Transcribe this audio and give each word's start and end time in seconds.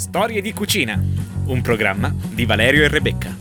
Storie 0.00 0.40
di 0.40 0.54
cucina, 0.54 0.98
un 1.44 1.60
programma 1.60 2.10
di 2.30 2.46
Valerio 2.46 2.84
e 2.84 2.88
Rebecca. 2.88 3.36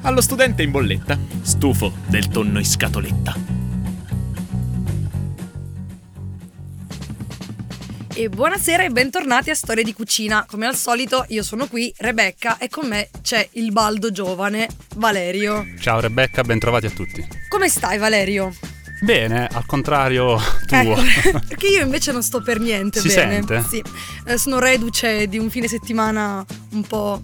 Allo 0.00 0.22
studente 0.22 0.62
in 0.62 0.70
bolletta, 0.70 1.18
stufo 1.42 1.92
del 2.06 2.28
tonno 2.28 2.58
in 2.58 2.64
scatoletta. 2.64 3.36
E 8.14 8.28
buonasera 8.30 8.84
e 8.84 8.88
bentornati 8.88 9.50
a 9.50 9.54
Storie 9.54 9.84
di 9.84 9.92
Cucina. 9.92 10.46
Come 10.48 10.64
al 10.64 10.74
solito 10.74 11.26
io 11.28 11.42
sono 11.42 11.66
qui, 11.66 11.92
Rebecca, 11.98 12.56
e 12.56 12.70
con 12.70 12.88
me 12.88 13.10
c'è 13.20 13.46
il 13.52 13.70
baldo 13.70 14.10
giovane, 14.10 14.68
Valerio. 14.96 15.66
Ciao 15.78 16.00
Rebecca, 16.00 16.40
bentrovati 16.40 16.86
a 16.86 16.90
tutti. 16.90 17.22
Come 17.46 17.68
stai 17.68 17.98
Valerio? 17.98 18.54
Bene, 19.02 19.46
al 19.50 19.64
contrario 19.66 20.38
tuo. 20.66 20.96
Ecco, 20.96 21.40
perché 21.48 21.68
io 21.68 21.82
invece 21.82 22.12
non 22.12 22.22
sto 22.22 22.42
per 22.42 22.60
niente 22.60 23.00
Si 23.00 23.08
bene. 23.08 23.32
sente? 23.32 23.64
Sì, 23.68 23.82
Eh, 24.24 24.36
sono 24.38 24.58
reduce 24.58 25.26
di 25.26 25.38
un 25.38 25.48
fine 25.50 25.68
settimana 25.68 26.44
un 26.72 26.82
po' 26.82 27.22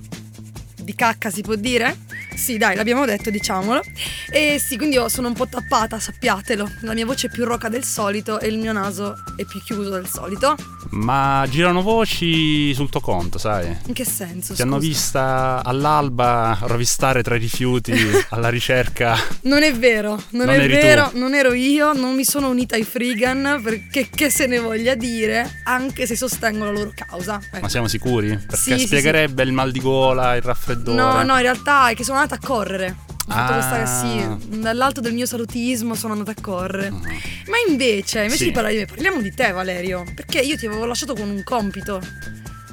di 0.83 0.95
cacca 0.95 1.31
si 1.31 1.43
può 1.43 1.55
dire? 1.55 1.97
Sì, 2.37 2.59
dai, 2.59 2.77
l'abbiamo 2.77 3.05
detto, 3.07 3.31
diciamolo. 3.31 3.83
E 4.31 4.61
sì, 4.65 4.77
quindi 4.77 4.97
io 4.97 5.09
sono 5.09 5.29
un 5.29 5.35
po' 5.35 5.49
tappata, 5.49 5.99
sappiatelo. 5.99 6.71
La 6.81 6.93
mia 6.95 7.07
voce 7.07 7.27
è 7.29 7.31
più 7.31 7.45
roca 7.45 7.69
del 7.69 7.83
solito 7.85 8.39
e 8.39 8.49
il 8.49 8.59
mio 8.59 8.73
naso 8.73 9.15
è 9.37 9.45
più 9.45 9.61
chiuso 9.63 9.91
del 9.91 10.07
solito. 10.07 10.55
Ma 10.91 11.45
girano 11.49 11.83
voci 11.83 12.73
sul 12.75 12.89
tuo 12.91 13.01
conto, 13.01 13.39
sai? 13.39 13.77
In 13.87 13.93
che 13.95 14.05
senso? 14.05 14.55
Ti 14.55 14.63
hanno 14.63 14.79
vista 14.79 15.63
all'alba 15.65 16.59
rovistare 16.63 17.23
tra 17.23 17.35
i 17.37 17.39
rifiuti 17.39 17.93
alla 18.31 18.49
ricerca. 18.49 19.17
Non 19.43 19.63
è 19.63 19.75
vero, 19.75 20.11
non, 20.31 20.47
Non 20.47 20.55
è 20.55 20.69
vero, 20.69 21.09
tu. 21.11 21.19
non 21.19 21.35
ero 21.35 21.53
io, 21.55 21.93
non 21.93 22.15
mi 22.15 22.25
sono 22.25 22.49
unita 22.49 22.77
ai 22.77 22.85
Freegan 22.85 23.61
perché 23.63 24.09
che 24.15 24.31
se 24.31 24.47
ne 24.47 24.59
voglia 24.59 24.95
dire, 24.95 25.61
anche 25.65 26.07
se 26.07 26.17
sostengo 26.17 26.65
la 26.65 26.71
loro 26.71 26.93
causa. 26.95 27.41
Ecco. 27.43 27.61
Ma 27.61 27.69
siamo 27.69 27.89
sicuri? 27.89 28.29
Perché 28.37 28.57
Sì, 28.57 28.79
sì, 28.79 28.87
spiegherebbe 28.87 29.43
il 29.43 29.53
mal 29.53 29.73
di 29.73 29.81
gola, 29.81 30.37
il 30.37 30.43
raffreddore. 30.43 30.97
No, 30.97 31.23
no, 31.23 31.35
in 31.37 31.43
realtà 31.43 31.89
è 31.89 31.95
che 31.95 32.05
sono 32.05 32.19
andata 32.27 32.35
a 32.35 32.39
correre. 32.47 32.97
Ho 33.29 33.33
fatto 33.33 33.53
Ah. 33.53 33.55
questa 33.57 33.87
sì, 33.87 34.59
dall'alto 34.61 35.01
del 35.01 35.13
mio 35.13 35.27
salutismo 35.27 35.95
sono 35.95 36.13
andata 36.13 36.33
a 36.33 36.41
correre. 36.41 36.91
Mhm. 36.91 37.01
Ma 37.01 37.57
invece, 37.69 38.19
invece 38.23 38.37
Sì. 38.39 38.45
di 38.45 38.51
parlare 38.53 38.75
di 38.75 38.81
me, 38.81 38.87
parliamo 38.87 39.21
di 39.21 39.35
te, 39.35 39.51
Valerio. 39.53 40.05
Perché 40.15 40.41
io 40.41 40.57
ti 40.57 40.67
avevo 40.67 40.85
lasciato 40.85 41.15
con 41.15 41.29
un 41.29 41.43
compito. 41.43 42.01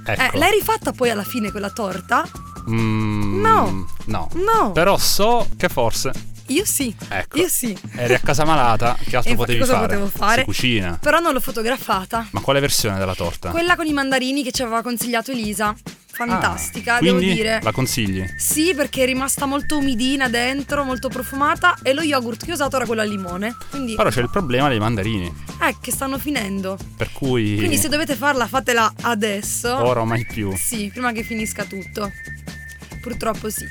Ecco. 0.06 0.22
Eh, 0.22 0.38
l'hai 0.38 0.52
rifatta 0.52 0.92
poi 0.92 1.09
alla 1.09 1.24
fine 1.24 1.50
quella 1.52 1.70
torta? 1.72 2.24
Mm, 2.70 3.42
No. 3.42 3.86
No. 4.06 4.30
No. 4.34 4.72
Però 4.74 4.98
so 4.98 5.48
che 5.58 5.70
forse, 5.70 6.12
Io 6.48 6.66
sì. 6.66 6.94
ecco, 7.09 7.38
Io 7.40 7.48
sì. 7.48 7.76
eri 7.96 8.14
a 8.14 8.20
casa 8.20 8.44
malata, 8.46 8.98
che 9.08 9.16
altro 9.16 9.34
potevi 9.36 9.59
cosa 9.59 9.74
fare? 9.74 9.86
potevo 9.88 10.06
fare? 10.08 10.40
Si 10.42 10.46
cucina. 10.46 10.98
Però 11.02 11.20
non 11.20 11.34
l'ho 11.34 11.40
fotografata. 11.40 12.28
Ma 12.31 12.42
quale 12.42 12.59
versione 12.59 12.98
della 12.98 13.16
torta? 13.16 13.50
Quella 13.50 13.76
con 13.76 13.86
i 13.88 13.94
mandarini 13.94 14.44
che 14.44 14.52
ci 14.52 14.62
aveva 14.62 14.81
consigliato 14.81 15.31
Elisa. 15.31 15.74
Fantastica, 16.16 16.97
Ah, 16.97 17.00
devo 17.02 17.17
dire. 17.17 17.59
La 17.64 17.72
consigli? 17.72 18.23
Sì, 18.38 18.73
perché 18.75 19.02
è 19.02 19.06
rimasta 19.06 19.45
molto 19.47 19.78
umidina 19.78 20.30
dentro, 20.30 20.83
molto 20.83 21.09
profumata 21.09 21.75
e 21.81 21.92
lo 21.94 22.02
yogurt 22.03 22.45
che 22.45 22.52
ho 22.52 22.53
usato 22.53 22.75
era 22.75 22.86
quello 22.86 23.02
al 23.02 23.09
limone. 23.09 23.56
Quindi 23.72 23.95
Però 23.95 24.09
c'è 24.09 24.22
il 24.22 24.30
problema 24.30 24.69
dei 24.69 24.80
mandarini. 24.80 25.25
eh, 25.61 25.75
che 25.81 25.91
stanno 25.91 26.19
finendo. 26.19 26.78
Per 26.97 27.11
cui 27.11 27.56
Quindi 27.58 27.78
se 27.78 27.89
dovete 27.89 28.16
farla, 28.16 28.45
fatela 28.47 28.94
adesso. 29.02 29.75
ora 29.75 30.02
o 30.02 30.06
mai 30.06 30.25
più. 30.25 30.56
Sì, 30.56 30.89
prima 30.91 31.11
che 31.11 31.23
finisca 31.23 31.64
tutto. 31.64 32.11
Purtroppo 33.02 33.50
sì. 33.50 33.66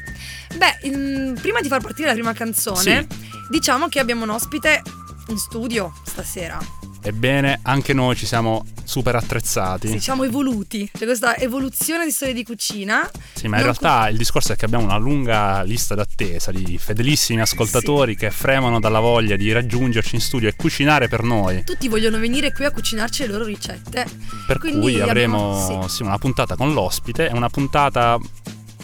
Beh, 0.56 0.78
in- 0.88 1.38
prima 1.40 1.60
di 1.60 1.68
far 1.68 1.80
partire 1.80 2.08
la 2.08 2.14
prima 2.14 2.32
canzone, 2.32 3.06
diciamo 3.50 3.88
che 3.88 3.98
abbiamo 4.00 4.24
un 4.24 4.30
ospite 4.30 4.82
in 5.28 5.39
studio 5.39 5.92
stasera. 6.05 6.59
Ebbene, 7.05 7.59
anche 7.62 7.92
noi 7.92 8.15
ci 8.15 8.27
siamo 8.27 8.65
super 8.84 9.17
attrezzati. 9.17 9.89
Sì, 9.89 9.98
siamo 9.98 10.23
evoluti. 10.23 10.89
C'è 10.92 11.05
questa 11.05 11.37
evoluzione 11.37 12.05
di 12.05 12.12
storie 12.12 12.33
di 12.33 12.45
cucina. 12.45 13.11
Sì, 13.34 13.48
ma 13.48 13.59
in 13.59 13.65
Non 13.65 13.75
realtà 13.75 14.09
il 14.09 14.17
discorso 14.17 14.53
è 14.53 14.56
che 14.56 14.67
abbiamo 14.67 14.84
una 14.84 14.98
lunga 14.98 15.62
lista 15.62 15.97
d'attesa 15.97 16.53
di 16.53 16.78
fedelissimi 16.78 17.41
ascoltatori 17.41 18.15
che 18.15 18.31
fremono 18.31 18.78
dalla 18.78 19.00
voglia 19.00 19.34
di 19.34 19.50
raggiungerci 19.50 20.15
in 20.15 20.21
studio 20.21 20.49
e 20.49 20.55
cucinare 20.55 21.09
per 21.09 21.25
noi. 21.25 21.65
Tutti 21.65 21.88
vogliono 21.88 22.19
venire 22.21 22.53
qui 22.53 22.66
a 22.66 22.71
cucinarci 22.71 23.22
le 23.27 23.32
loro 23.32 23.44
ricette. 23.47 24.06
Per 24.47 24.59
Quindi 24.59 24.81
cui 24.81 25.00
abbiamo- 25.00 25.56
avremo 25.61 25.88
sì. 25.88 25.97
sì, 25.97 26.03
una 26.03 26.19
puntata 26.19 26.55
con 26.55 26.72
l'ospite 26.72 27.28
e 27.28 27.32
una 27.32 27.49
puntata 27.49 28.16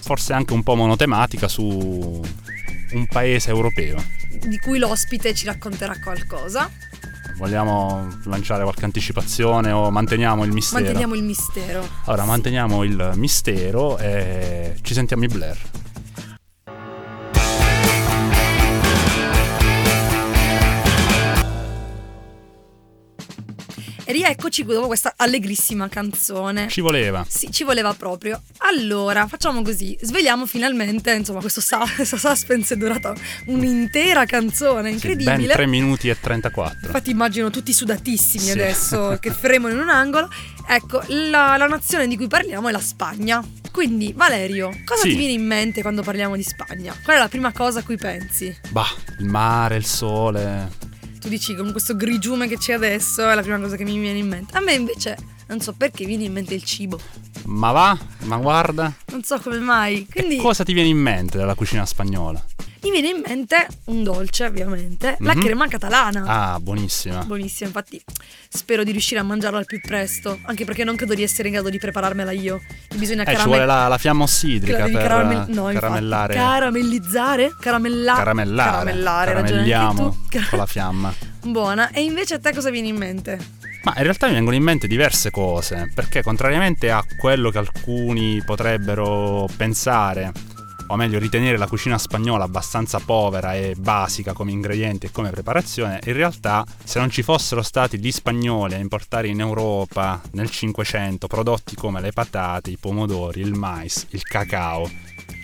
forse 0.01 0.33
anche 0.33 0.55
un 0.55 0.63
po' 0.65 0.75
monotematica 0.75 1.47
su 1.47 1.65
un 2.91 3.07
paese 3.07 3.51
europeo. 3.51 4.03
Di 4.47 4.59
cui 4.59 4.79
l'ospite 4.79 5.35
ci 5.35 5.47
racconterà 5.47 5.99
qualcosa. 6.01 6.71
Vogliamo 7.37 8.09
lanciare 8.25 8.63
qualche 8.65 8.85
anticipazione 8.85 9.71
o 9.71 9.91
manteniamo 9.91 10.45
il 10.45 10.53
mistero? 10.53 10.83
Manteniamo 10.83 11.15
il 11.15 11.23
mistero. 11.23 11.89
Allora, 12.07 12.25
manteniamo 12.25 12.83
il 12.83 13.13
mistero 13.15 13.97
e 13.99 14.77
ci 14.83 14.93
sentiamo 14.93 15.25
i 15.25 15.29
Blair. 15.29 15.57
Rieccoci 24.25 24.65
dopo 24.65 24.87
questa 24.87 25.15
allegrissima 25.17 25.89
canzone. 25.89 26.69
Ci 26.69 26.81
voleva. 26.81 27.25
Sì, 27.29 27.51
ci 27.51 27.65
voleva 27.65 27.95
proprio. 27.95 28.43
Allora, 28.59 29.27
facciamo 29.27 29.63
così. 29.63 29.97
Svegliamo 30.01 30.47
finalmente, 30.47 31.13
insomma, 31.13 31.41
questo 31.41 31.61
sa- 31.61 31.85
suspense 32.05 32.75
è 32.75 32.77
durata 32.77 33.15
un'intera 33.47 34.25
canzone, 34.25 34.89
Sì, 34.89 34.95
incredibile. 34.95 35.47
ben 35.47 35.49
3 35.57 35.67
minuti 35.67 36.09
e 36.09 36.19
34. 36.19 36.87
Infatti 36.87 37.11
immagino 37.11 37.51
tutti 37.51 37.73
sudatissimi 37.73 38.45
Sì. 38.45 38.51
adesso 38.51 39.17
che 39.21 39.31
fremono 39.31 39.73
in 39.75 39.81
un 39.81 39.89
angolo. 39.89 40.29
Ecco, 40.67 41.03
la, 41.09 41.57
la 41.57 41.67
nazione 41.67 42.07
di 42.09 42.17
cui 42.17 42.27
parliamo 42.29 42.69
è 42.69 42.73
la 42.73 42.81
Spagna. 42.81 43.43
Quindi, 43.71 44.13
Valerio, 44.15 44.71
cosa 44.85 45.03
Sì. 45.03 45.11
ti 45.11 45.17
viene 45.17 45.33
in 45.33 45.47
mente 45.47 45.83
quando 45.83 46.03
parliamo 46.03 46.35
di 46.37 46.43
Spagna? 46.43 46.95
Qual 47.03 47.17
è 47.17 47.19
la 47.19 47.29
prima 47.29 47.53
cosa 47.53 47.79
a 47.81 47.83
cui 47.85 47.97
pensi? 47.97 48.55
Bah, 48.71 48.89
il 49.21 49.27
mare, 49.27 49.77
il 49.77 49.85
sole. 49.87 50.69
Tu 51.21 51.29
dici 51.29 51.55
con 51.55 51.73
questo 51.73 51.97
grigiume 51.97 52.47
che 52.47 52.57
c'è 52.59 52.75
adesso 52.75 53.29
è 53.29 53.35
la 53.35 53.43
prima 53.43 53.59
cosa 53.59 53.77
che 53.77 53.85
mi 53.85 53.99
viene 53.99 54.19
in 54.19 54.29
mente. 54.29 54.57
A 54.57 54.61
me 54.61 54.75
invece 54.75 55.17
non 55.49 55.61
so 55.61 55.73
perché 55.73 56.05
viene 56.05 56.25
in 56.25 56.33
mente 56.33 56.55
il 56.55 56.63
cibo. 56.63 56.99
Ma 57.47 57.73
va, 57.73 57.99
ma 58.25 58.37
guarda. 58.37 58.95
Non 59.11 59.23
so 59.23 59.39
come 59.41 59.59
mai. 59.59 60.07
Quindi 60.11 60.37
Cosa 60.37 60.65
ti 60.65 60.73
viene 60.73 60.89
in 60.89 60.99
mente 60.99 61.37
della 61.39 61.55
cucina 61.55 61.85
spagnola? 61.87 62.45
Mi 62.83 62.91
viene 62.91 63.09
in 63.09 63.23
mente 63.27 63.67
un 63.87 64.03
dolce, 64.03 64.45
ovviamente, 64.45 65.17
la 65.21 65.35
Mhm. 65.35 65.41
crema 65.43 65.67
catalana. 65.69 66.25
Ah, 66.27 66.61
buonissima. 66.61 67.25
Buonissima, 67.25 67.69
infatti 67.69 68.01
spero 68.49 68.85
di 68.85 68.93
riuscire 68.93 69.21
a 69.21 69.23
mangiarla 69.23 69.59
al 69.59 69.65
più 69.67 69.81
presto, 69.81 70.39
anche 70.45 70.65
perché 70.65 70.85
non 70.85 70.97
credo 70.97 71.15
di 71.15 71.23
essere 71.23 71.49
in 71.49 71.55
grado 71.55 71.71
di 71.71 71.79
prepararmela 71.79 72.31
io. 72.31 72.61
Bisogna 72.97 73.25
Eh, 73.25 73.37
ci 73.37 73.45
vuole 73.45 73.67
la, 73.67 73.89
la 73.89 73.99
fiamma 73.99 74.25
ossidrica 74.25 74.85
devi 74.85 74.93
per 74.93 75.03
caramell- 75.03 75.49
no, 75.49 75.71
infatti, 75.71 75.75
caramellare. 75.75 76.35
caramellizzare, 76.35 77.55
caramella- 77.61 78.15
caramellare. 78.15 78.71
caramellare, 78.71 79.33
Caramelliamo 79.33 80.11
tu. 80.31 80.39
con 80.51 80.59
la 80.59 80.67
fiamma. 80.67 81.15
Buona. 81.43 81.91
E 81.91 82.03
invece 82.03 82.35
a 82.35 82.39
te 82.39 82.53
cosa 82.53 82.71
viene 82.71 82.89
in 82.89 82.97
mente? 82.97 83.57
Ma 83.85 83.95
in 83.97 84.03
realtà 84.03 84.27
mi 84.27 84.35
vengono 84.35 84.57
in 84.57 84.63
mente 84.63 84.87
diverse 84.87 85.31
cose, 85.31 85.91
perché 85.95 86.23
contrariamente 86.23 86.91
a 86.91 87.03
quello 87.17 87.51
che 87.51 87.59
alcuni 87.59 88.43
potrebbero 88.45 89.49
pensare, 89.57 90.33
o 90.91 90.97
meglio 90.97 91.19
ritenere 91.19 91.57
la 91.59 91.67
cucina 91.67 91.99
spagnola 91.99 92.45
abbastanza 92.45 92.99
povera 92.99 93.55
e 93.55 93.75
basica 93.77 94.33
come 94.33 94.51
ingredienti 94.53 95.07
e 95.07 95.11
come 95.11 95.31
preparazione, 95.31 96.01
in 96.05 96.13
realtà 96.15 96.65
se 96.83 96.99
non 96.99 97.11
ci 97.11 97.23
fossero 97.23 97.63
stati 97.63 97.99
gli 97.99 98.11
spagnoli 98.11 98.75
a 98.75 98.79
importare 98.79 99.29
in 99.29 99.41
Europa 99.41 100.21
nel 100.33 100.51
500 100.51 101.27
prodotti 101.27 101.75
come 101.77 102.01
le 102.01 102.13
patate, 102.13 102.71
i 102.71 102.77
pomodori, 102.79 103.41
il 103.41 103.55
mais, 103.55 104.07
il 104.11 104.23
cacao, 104.23 104.91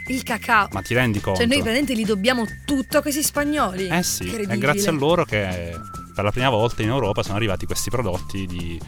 Il 0.07 0.23
cacao. 0.23 0.69
ma 0.73 0.81
ti 0.81 0.95
rendi 0.95 1.21
conto? 1.21 1.41
Cioè 1.41 1.49
noi 1.49 1.59
praticamente 1.61 1.95
li 1.95 2.05
dobbiamo 2.05 2.45
tutto 2.65 2.99
a 2.99 3.03
questi 3.03 3.23
spagnoli. 3.23 3.89
Eh 3.89 4.03
sì, 4.03 4.29
è 4.31 4.57
grazie 4.59 4.89
a 4.89 4.93
loro 4.93 5.25
che 5.25 5.79
per 6.15 6.25
la 6.25 6.31
prima 6.31 6.49
volta 6.49 6.83
in 6.83 6.89
Europa 6.89 7.23
sono 7.23 7.37
arrivati 7.37 7.67
questi 7.67 7.91
prodotti 7.91 8.47
di 8.47 8.81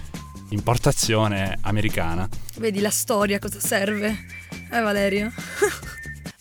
importazione 0.50 1.58
americana. 1.62 2.28
Vedi 2.58 2.80
la 2.80 2.90
storia 2.90 3.38
cosa 3.38 3.60
serve? 3.60 4.26
Eh 4.70 4.80
Valerio? 4.80 5.32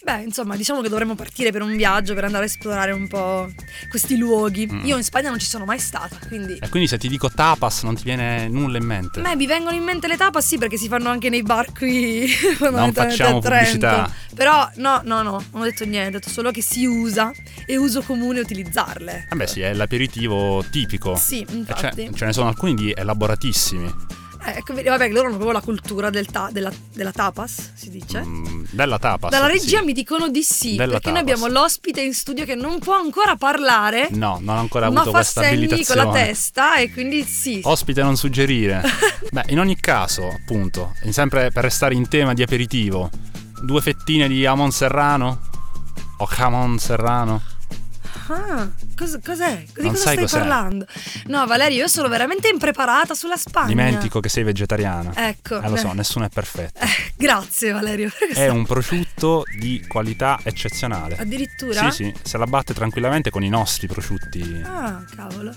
Beh, 0.06 0.22
insomma, 0.22 0.56
diciamo 0.56 0.82
che 0.82 0.90
dovremmo 0.90 1.16
partire 1.16 1.52
per 1.52 1.64
un 1.64 1.76
viaggio 1.76 2.14
per 2.14 2.26
andare 2.26 2.44
a 2.44 2.46
esplorare 2.46 2.92
un 2.92 3.08
po' 3.08 3.50
questi 3.90 4.18
luoghi. 4.18 4.70
Mm. 4.72 4.86
Io 4.86 4.98
in 4.98 5.04
Spagna 5.04 5.30
non 5.30 5.40
ci 5.40 5.48
sono 5.48 5.66
mai 5.66 5.80
stata, 5.80 6.20
quindi 6.28 6.60
E 6.62 6.70
quindi 6.70 6.88
se 6.88 7.00
ti 7.00 7.08
dico 7.08 7.32
tapas 7.32 7.82
non 7.82 7.96
ti 7.96 8.04
viene 8.04 8.48
nulla 8.48 8.78
in 8.78 8.86
mente. 8.86 9.20
Beh, 9.20 9.36
mi 9.36 9.48
vengono 9.48 9.76
in 9.76 9.82
mente 9.82 10.08
le 10.08 10.16
tapas, 10.16 10.46
sì, 10.46 10.60
perché 10.60 10.78
si 10.78 10.88
fanno 10.88 11.10
anche 11.10 11.30
nei 11.30 11.42
bar 11.42 11.72
qui 11.72 12.28
fondamentalmente 12.56 13.16
facciamo 13.18 13.40
pubblicità. 13.40 14.12
Però 14.36 14.70
no, 14.76 15.02
no, 15.06 15.24
no, 15.24 15.44
non 15.52 15.62
ho 15.62 15.64
detto 15.64 15.86
niente, 15.86 16.18
ho 16.18 16.20
detto 16.20 16.30
solo 16.30 16.52
che 16.52 16.62
si 16.62 16.86
usa 16.86 17.32
e 17.66 17.76
uso 17.76 18.04
comune 18.04 18.42
utilizzarle. 18.42 19.26
Vabbè 19.32 19.48
sì, 19.48 19.62
è 19.62 19.74
l'aperitivo 19.74 20.64
tipico. 20.70 21.16
Sì, 21.16 21.42
E 21.42 21.48
ce, 21.48 21.56
infatti. 21.56 22.12
ce 22.14 22.26
ne 22.26 22.32
sono 22.34 22.48
alcuni 22.48 22.76
di 22.76 22.92
elaboratissimi. 22.96 23.92
Eh, 24.46 24.58
ecco, 24.58 24.74
vabbè, 24.76 25.10
loro 25.10 25.28
hanno 25.28 25.36
proprio 25.38 25.52
la 25.54 25.62
cultura 25.62 26.10
del 26.10 26.28
ta- 26.28 26.50
della, 26.52 26.72
della 26.94 27.12
tapas, 27.12 27.72
si 27.74 27.90
dice. 27.90 28.22
Mm, 28.24 28.66
della 28.72 29.00
tapas. 29.00 29.32
Dalla 29.32 29.48
regia 29.48 29.80
sì. 29.80 29.86
mi 29.86 29.94
dicono 29.94 30.28
di 30.30 30.44
sì, 30.44 30.76
Della 30.76 30.94
perché 30.94 31.10
noi 31.12 31.24
tapas. 31.24 31.34
abbiamo 31.42 31.60
l'ospite 31.60 32.02
in 32.02 32.14
studio 32.14 32.46
che 32.46 32.54
non 32.56 32.78
può 32.80 32.94
ancora 32.96 33.36
parlare, 33.36 34.10
No, 34.12 34.38
non 34.42 34.58
ho 34.58 34.60
ancora 34.60 34.86
avuto 34.86 35.10
questa 35.12 35.42
segni 35.42 35.66
con 35.66 35.74
abilitazione. 35.74 36.04
la 36.04 36.12
testa 36.12 36.76
e 36.78 36.92
quindi 36.92 37.24
sì. 37.24 37.60
Ospite 37.64 38.04
non 38.04 38.16
suggerire. 38.18 38.82
Beh, 39.32 39.46
in 39.48 39.60
ogni 39.60 39.76
caso, 39.80 40.28
appunto, 40.28 40.94
sempre 41.10 41.50
per 41.52 41.64
restare 41.64 41.96
in 41.96 42.08
tema 42.08 42.34
di 42.36 42.44
aperitivo, 42.44 43.10
due 43.62 43.82
fettine 43.82 44.28
di 44.28 44.40
jamon 44.42 44.72
serrano? 44.72 45.40
O 46.18 46.28
jamon 46.38 46.78
serrano? 46.78 47.42
Ah, 48.28 48.70
cos- 48.98 49.20
cos'è? 49.24 49.64
Di 49.74 49.82
Non 49.84 49.92
cosa 49.92 50.02
stai 50.02 50.18
cos'è? 50.18 50.40
parlando? 50.40 50.86
No, 51.28 51.46
Valerio, 51.46 51.80
io 51.80 51.88
sono 51.88 52.08
veramente 52.08 52.48
impreparata 52.50 53.14
sulla 53.14 53.38
Spagna. 53.38 53.68
Dimentico 53.68 54.20
che 54.20 54.30
sei 54.30 54.44
vegetariana. 54.44 55.12
Ecco. 55.16 55.62
Eh, 55.62 55.70
lo 55.70 55.76
so, 55.76 55.92
eh. 55.92 55.94
nessuno 55.94 56.26
è 56.26 56.30
perfetto. 56.30 56.80
Eh, 56.80 56.88
grazie 57.16 57.72
Valerio. 57.72 58.12
È 58.34 58.48
un 58.48 58.66
prosciutto 58.66 59.44
di 59.60 59.86
qualità 59.88 60.40
eccezionale. 60.44 61.18
Addirittura? 61.18 61.92
Sì, 61.92 62.04
sì, 62.06 62.14
se 62.24 62.38
la 62.38 62.46
batte 62.48 62.74
tranquillamente 62.74 63.30
con 63.30 63.44
i 63.44 63.50
nostri 63.50 63.88
prosciutti. 63.88 64.62
Ah, 64.66 65.04
cavolo. 65.16 65.54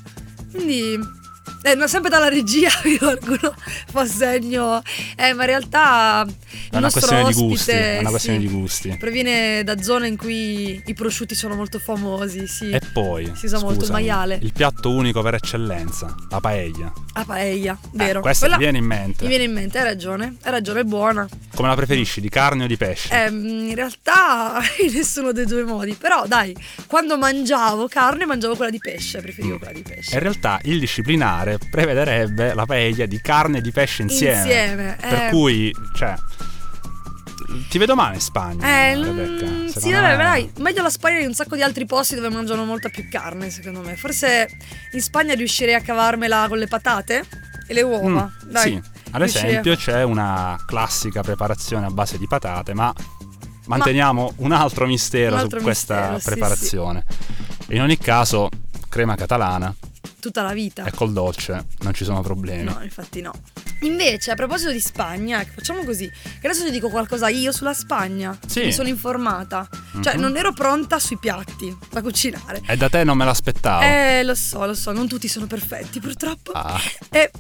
Quindi... 0.50 1.26
Eh, 1.62 1.74
no, 1.74 1.86
sempre 1.88 2.08
dalla 2.08 2.28
regia 2.28 2.70
qualcuno 2.98 3.54
fa 3.90 4.06
segno. 4.06 4.80
Eh, 5.16 5.32
ma 5.32 5.42
in 5.42 5.48
realtà 5.48 6.24
È 6.70 6.76
una 6.76 6.90
questione 6.90 7.22
di 7.24 7.28
ospite, 7.28 7.46
gusti. 7.48 7.70
È 7.72 7.98
una 8.00 8.10
questione 8.10 8.38
sì, 8.40 8.46
di 8.46 8.52
gusti. 8.52 8.96
Proviene 8.98 9.64
da 9.64 9.82
zone 9.82 10.08
in 10.08 10.16
cui 10.16 10.82
i 10.86 10.94
prosciutti 10.94 11.34
sono 11.34 11.54
molto 11.56 11.78
famosi, 11.78 12.46
sì. 12.46 12.70
E 12.70 12.80
poi, 12.92 13.30
Si 13.34 13.46
usa 13.46 13.58
molto 13.58 13.80
il 13.80 13.86
scusami, 13.86 14.02
maiale. 14.04 14.38
il 14.40 14.52
piatto 14.52 14.90
unico 14.90 15.20
per 15.22 15.34
eccellenza, 15.34 16.14
la 16.30 16.40
paella. 16.40 16.92
A 17.14 17.24
paella, 17.24 17.72
Eh, 17.82 17.88
vero. 17.92 18.20
questa 18.20 18.46
Quella 18.46 18.56
mi 18.58 18.62
viene 18.62 18.78
in 18.78 18.84
mente. 18.84 19.22
mi 19.24 19.28
viene 19.28 19.44
in 19.44 19.52
mente, 19.52 19.78
hai 19.78 19.84
ragione. 19.84 20.36
Hai 20.42 20.50
ragione, 20.52 20.80
è 20.80 20.84
buona. 20.84 21.28
Come 21.54 21.68
la 21.68 21.74
preferisci, 21.74 22.20
di 22.20 22.28
carne 22.28 22.64
o 22.64 22.66
di 22.68 22.76
pesce? 22.76 23.08
Ehm, 23.24 23.44
in 23.68 23.74
realtà 23.74 24.60
in 24.86 24.92
nessuno 24.92 25.32
dei 25.32 25.44
due 25.44 25.64
modi. 25.64 25.94
Però 25.94 26.26
dai, 26.26 26.56
quando 26.86 27.18
mangiavo 27.18 27.88
carne 27.88 28.24
mangiavo 28.26 28.54
quella 28.54 28.70
di 28.70 28.78
pesce, 28.78 29.20
preferivo 29.20 29.54
Mm. 29.54 29.58
quella 29.58 29.72
di 29.72 29.82
pesce. 29.82 30.14
in 30.14 30.20
realtà 30.20 30.60
il 30.64 30.78
disciplinare 30.78 31.57
prevederebbe 31.70 32.54
la 32.54 32.66
paella 32.66 33.06
di 33.06 33.20
carne 33.20 33.58
e 33.58 33.60
di 33.60 33.70
pesce 33.72 34.02
insieme. 34.02 34.36
Insieme, 34.36 34.96
Per 35.00 35.22
eh. 35.22 35.28
cui, 35.30 35.72
cioè, 35.96 36.14
ti 37.68 37.78
vedo 37.78 37.94
male 37.94 38.14
in 38.16 38.20
Spagna, 38.20 38.66
Eh, 38.66 38.94
Rebecca. 38.94 39.46
mm, 39.50 39.66
sì, 39.68 39.92
vabbè, 39.92 40.16
me- 40.16 40.22
dai, 40.22 40.52
meglio 40.58 40.82
la 40.82 40.90
Spagna 40.90 41.18
di 41.18 41.26
un 41.26 41.34
sacco 41.34 41.56
di 41.56 41.62
altri 41.62 41.86
posti 41.86 42.14
dove 42.14 42.28
mangiano 42.28 42.64
molta 42.64 42.88
più 42.88 43.08
carne, 43.08 43.50
secondo 43.50 43.80
me. 43.80 43.96
Forse 43.96 44.48
in 44.92 45.00
Spagna 45.00 45.34
riuscirei 45.34 45.74
a 45.74 45.80
cavarmela 45.80 46.46
con 46.48 46.58
le 46.58 46.66
patate 46.66 47.24
e 47.66 47.74
le 47.74 47.82
uova. 47.82 48.30
Mm, 48.44 48.50
dai. 48.50 48.70
sì, 48.72 48.82
ad 49.10 49.22
esempio 49.22 49.76
c'è 49.76 50.02
una 50.02 50.62
classica 50.66 51.22
preparazione 51.22 51.86
a 51.86 51.90
base 51.90 52.18
di 52.18 52.26
patate, 52.26 52.74
ma 52.74 52.92
manteniamo 53.66 54.34
un 54.38 54.52
altro 54.52 54.86
mistero 54.86 55.34
Un 55.34 55.40
altro 55.40 55.58
su 55.58 55.64
questa 55.64 55.94
mistero, 55.94 56.18
sì, 56.18 56.24
preparazione. 56.24 57.04
In 57.68 57.82
ogni 57.82 57.98
caso, 57.98 58.48
crema 58.88 59.14
catalana 59.14 59.74
tutta 60.20 60.42
la 60.42 60.52
vita. 60.52 60.84
e 60.84 60.90
col 60.92 61.12
dolce 61.12 61.66
non 61.80 61.94
ci 61.94 62.04
sono 62.04 62.20
problemi. 62.22 62.64
No, 62.64 62.78
infatti 62.82 63.20
no. 63.20 63.32
Invece, 63.82 64.32
a 64.32 64.34
proposito 64.34 64.72
di 64.72 64.80
Spagna, 64.80 65.40
ecco, 65.40 65.52
facciamo 65.56 65.84
così. 65.84 66.10
Che 66.10 66.46
adesso 66.46 66.64
ti 66.64 66.70
dico 66.72 66.88
qualcosa 66.88 67.28
io 67.28 67.52
sulla 67.52 67.74
Spagna. 67.74 68.36
Sì. 68.46 68.64
Mi 68.64 68.72
sono 68.72 68.88
informata. 68.88 69.68
Cioè, 70.02 70.14
Mhm. 70.14 70.20
non 70.20 70.36
ero 70.36 70.52
pronta 70.52 70.98
sui 70.98 71.16
piatti 71.18 71.76
da 71.90 72.02
cucinare. 72.02 72.60
E 72.66 72.76
da 72.76 72.88
te 72.88 73.04
non 73.04 73.16
me 73.16 73.24
l'aspettavo. 73.24 73.82
Eh, 73.84 74.22
lo 74.24 74.34
so, 74.34 74.66
lo 74.66 74.74
so, 74.74 74.90
non 74.92 75.06
tutti 75.06 75.28
sono 75.28 75.46
perfetti, 75.46 76.00
purtroppo. 76.00 76.50
Ah. 76.52 76.80
E 77.10 77.30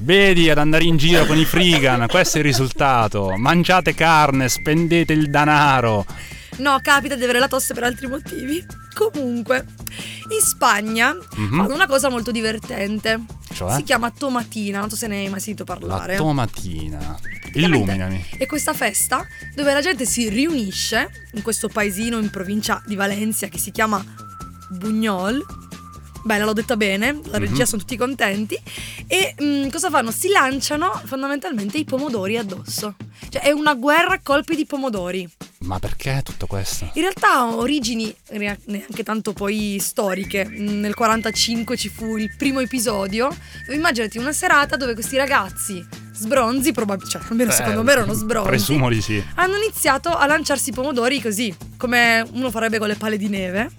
Vedi 0.00 0.50
ad 0.50 0.58
andare 0.58 0.84
in 0.84 0.98
giro 0.98 1.24
con 1.24 1.38
i 1.38 1.46
frigan, 1.46 2.06
questo 2.06 2.36
è 2.36 2.40
il 2.40 2.46
risultato. 2.46 3.34
Mangiate 3.36 3.94
carne, 3.94 4.48
spendete 4.50 5.12
il 5.14 5.30
denaro. 5.30 6.04
no, 6.58 6.78
capita 6.82 7.14
di 7.14 7.24
avere 7.24 7.38
la 7.38 7.48
tosse 7.48 7.72
per 7.72 7.84
altri 7.84 8.06
motivi. 8.06 8.64
Comunque, 8.96 9.66
in 10.32 10.40
Spagna 10.40 11.12
Mhm. 11.14 11.56
fanno 11.58 11.74
una 11.74 11.86
cosa 11.86 12.08
molto 12.08 12.30
divertente. 12.30 13.20
Cioè? 13.52 13.74
Si 13.74 13.82
chiama 13.82 14.10
tomatina, 14.10 14.80
non 14.80 14.88
so 14.88 14.96
se 14.96 15.06
ne 15.06 15.18
hai 15.18 15.28
mai 15.28 15.40
sentito 15.40 15.64
La 15.68 15.78
parlare. 15.78 16.16
tomatina. 16.16 16.96
Praticamente 17.20 17.58
Illuminami. 17.58 18.24
È 18.38 18.46
questa 18.46 18.72
festa 18.74 19.26
dove 19.54 19.72
la 19.72 19.80
gente 19.80 20.04
si 20.06 20.28
riunisce 20.28 21.28
in 21.34 21.42
questo 21.42 21.68
paesino 21.68 22.18
in 22.18 22.30
provincia 22.30 22.82
di 22.86 22.94
Valencia 22.96 23.48
che 23.48 23.58
si 23.58 23.70
chiama 23.70 24.02
Bugnol. 24.70 25.44
Bella, 26.26 26.44
l'ho 26.44 26.52
detta 26.54 26.76
bene, 26.76 27.20
la 27.26 27.38
regia 27.38 27.60
Mhm. 27.62 27.64
sono 27.66 27.80
tutti 27.82 27.96
contenti. 27.96 28.58
E 29.06 29.36
mm, 29.40 29.68
cosa 29.68 29.90
fanno? 29.90 30.10
Si 30.10 30.28
lanciano 30.28 31.00
fondamentalmente 31.04 31.78
i 31.78 31.84
pomodori 31.84 32.36
addosso. 32.36 32.96
Cioè 33.28 33.42
è 33.42 33.52
una 33.52 33.74
guerra 33.74 34.14
a 34.14 34.20
colpi 34.20 34.56
di 34.56 34.66
pomodori. 34.66 35.28
Ma 35.58 35.78
perché 35.78 36.22
tutto 36.24 36.46
questo? 36.48 36.90
In 36.94 37.02
realtà 37.02 37.30
ha 37.38 37.54
origini 37.54 38.12
neanche 38.32 39.04
tanto 39.04 39.32
poi 39.34 39.78
storiche. 39.80 40.44
Mm, 40.48 40.80
Nel 40.80 40.94
45 40.94 41.76
ci 41.76 41.88
fu 41.88 42.16
il 42.16 42.34
primo 42.36 42.58
episodio. 42.58 43.28
Immaginati 43.72 44.18
una 44.18 44.32
serata 44.32 44.74
dove 44.74 44.94
questi 44.94 45.16
ragazzi 45.16 45.84
sbronzi, 46.12 46.72
probabilmente, 46.72 47.18
cioè 47.20 47.30
almeno 47.30 47.50
Eh, 47.52 47.54
secondo 47.54 47.82
me 47.84 47.92
erano 47.92 48.14
sbronzi. 48.14 48.48
Presumo 48.48 48.88
di 48.88 49.00
sì. 49.00 49.22
hanno 49.36 49.54
iniziato 49.56 50.08
a 50.08 50.26
lanciarsi 50.26 50.70
i 50.70 50.72
pomodori 50.72 51.20
così, 51.22 51.54
come 51.76 52.26
uno 52.32 52.50
farebbe 52.50 52.78
con 52.78 52.88
le 52.88 52.94
palle 52.96 53.16
di 53.16 53.28
neve. 53.28 53.70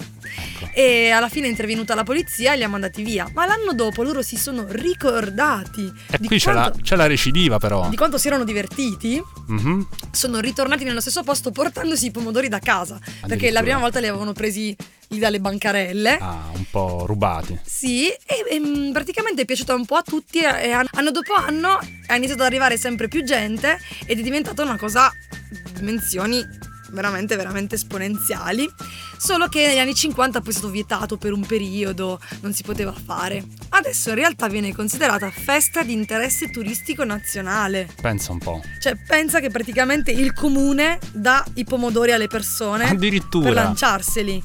Ecco. 0.59 0.69
E 0.73 1.09
alla 1.11 1.29
fine 1.29 1.47
è 1.47 1.49
intervenuta 1.49 1.95
la 1.95 2.03
polizia 2.03 2.53
e 2.53 2.57
li 2.57 2.63
ha 2.63 2.67
mandati 2.69 3.03
via. 3.03 3.29
Ma 3.33 3.45
l'anno 3.45 3.73
dopo 3.73 4.03
loro 4.03 4.21
si 4.21 4.37
sono 4.37 4.65
ricordati 4.67 5.91
E 6.11 6.17
di, 6.19 6.27
qui 6.27 6.39
c'è 6.39 6.53
la, 6.53 6.71
c'è 6.81 6.95
la 6.95 7.07
recidiva 7.07 7.57
però. 7.57 7.89
di 7.89 7.95
quanto 7.95 8.17
si 8.17 8.27
erano 8.27 8.43
divertiti. 8.43 9.21
Mhm. 9.47 9.87
Sono 10.11 10.39
ritornati 10.39 10.83
nello 10.83 10.99
stesso 11.01 11.23
posto 11.23 11.51
portandosi 11.51 12.07
i 12.07 12.11
pomodori 12.11 12.47
da 12.47 12.59
casa. 12.59 12.99
Perché 13.25 13.51
la 13.51 13.61
prima 13.61 13.77
volta 13.79 13.99
li 13.99 14.07
avevano 14.07 14.33
presi 14.33 14.75
lì 15.09 15.19
dalle 15.19 15.39
bancarelle. 15.39 16.17
Ah, 16.17 16.49
un 16.53 16.65
po' 16.69 17.05
rubati. 17.05 17.57
Sì, 17.63 18.07
e, 18.09 18.17
e, 18.49 18.59
mm, 18.59 18.91
praticamente 18.91 19.43
è 19.43 19.45
piaciuta 19.45 19.73
un 19.73 19.85
po' 19.85 19.95
a 19.95 20.01
tutti 20.01 20.39
e, 20.39 20.71
an- 20.71 20.87
anno 20.91 21.11
dopo 21.11 21.33
anno 21.33 21.79
è 22.05 22.13
iniziato 22.15 22.41
ad 22.41 22.47
arrivare 22.47 22.77
sempre 22.77 23.07
più 23.07 23.23
gente 23.23 23.79
ed 24.05 24.19
è 24.19 24.21
diventata 24.21 24.63
una 24.63 24.77
cosa 24.77 25.11
di 25.49 25.71
dimensioni 25.79 26.45
veramente, 26.91 27.35
veramente 27.35 27.75
esponenziali. 27.75 28.69
Solo 29.17 29.47
che 29.47 29.67
negli 29.67 29.77
anni 29.79 29.95
50 29.95 30.41
poi 30.41 30.49
è 30.49 30.51
stato 30.53 30.69
vietato 30.69 31.17
per 31.17 31.33
un 31.33 31.45
periodo, 31.45 32.19
non 32.41 32.53
si 32.53 32.63
poteva 32.63 32.93
fare. 32.93 33.43
Adesso 33.69 34.09
in 34.09 34.15
realtà 34.15 34.47
viene 34.47 34.73
considerata 34.73 35.29
festa 35.31 35.83
di 35.83 35.93
interesse 35.93 36.49
turistico 36.49 37.03
nazionale. 37.03 37.89
Pensa 38.01 38.31
un 38.31 38.39
po'. 38.39 38.61
Cioè 38.79 38.95
pensa 39.07 39.39
che 39.39 39.49
praticamente 39.49 40.11
il 40.11 40.33
comune 40.33 40.99
dà 41.11 41.43
i 41.55 41.63
pomodori 41.63 42.11
alle 42.11 42.27
persone 42.27 42.85
per 42.85 42.93
Addirittura. 42.93 43.51
lanciarseli. 43.51 44.43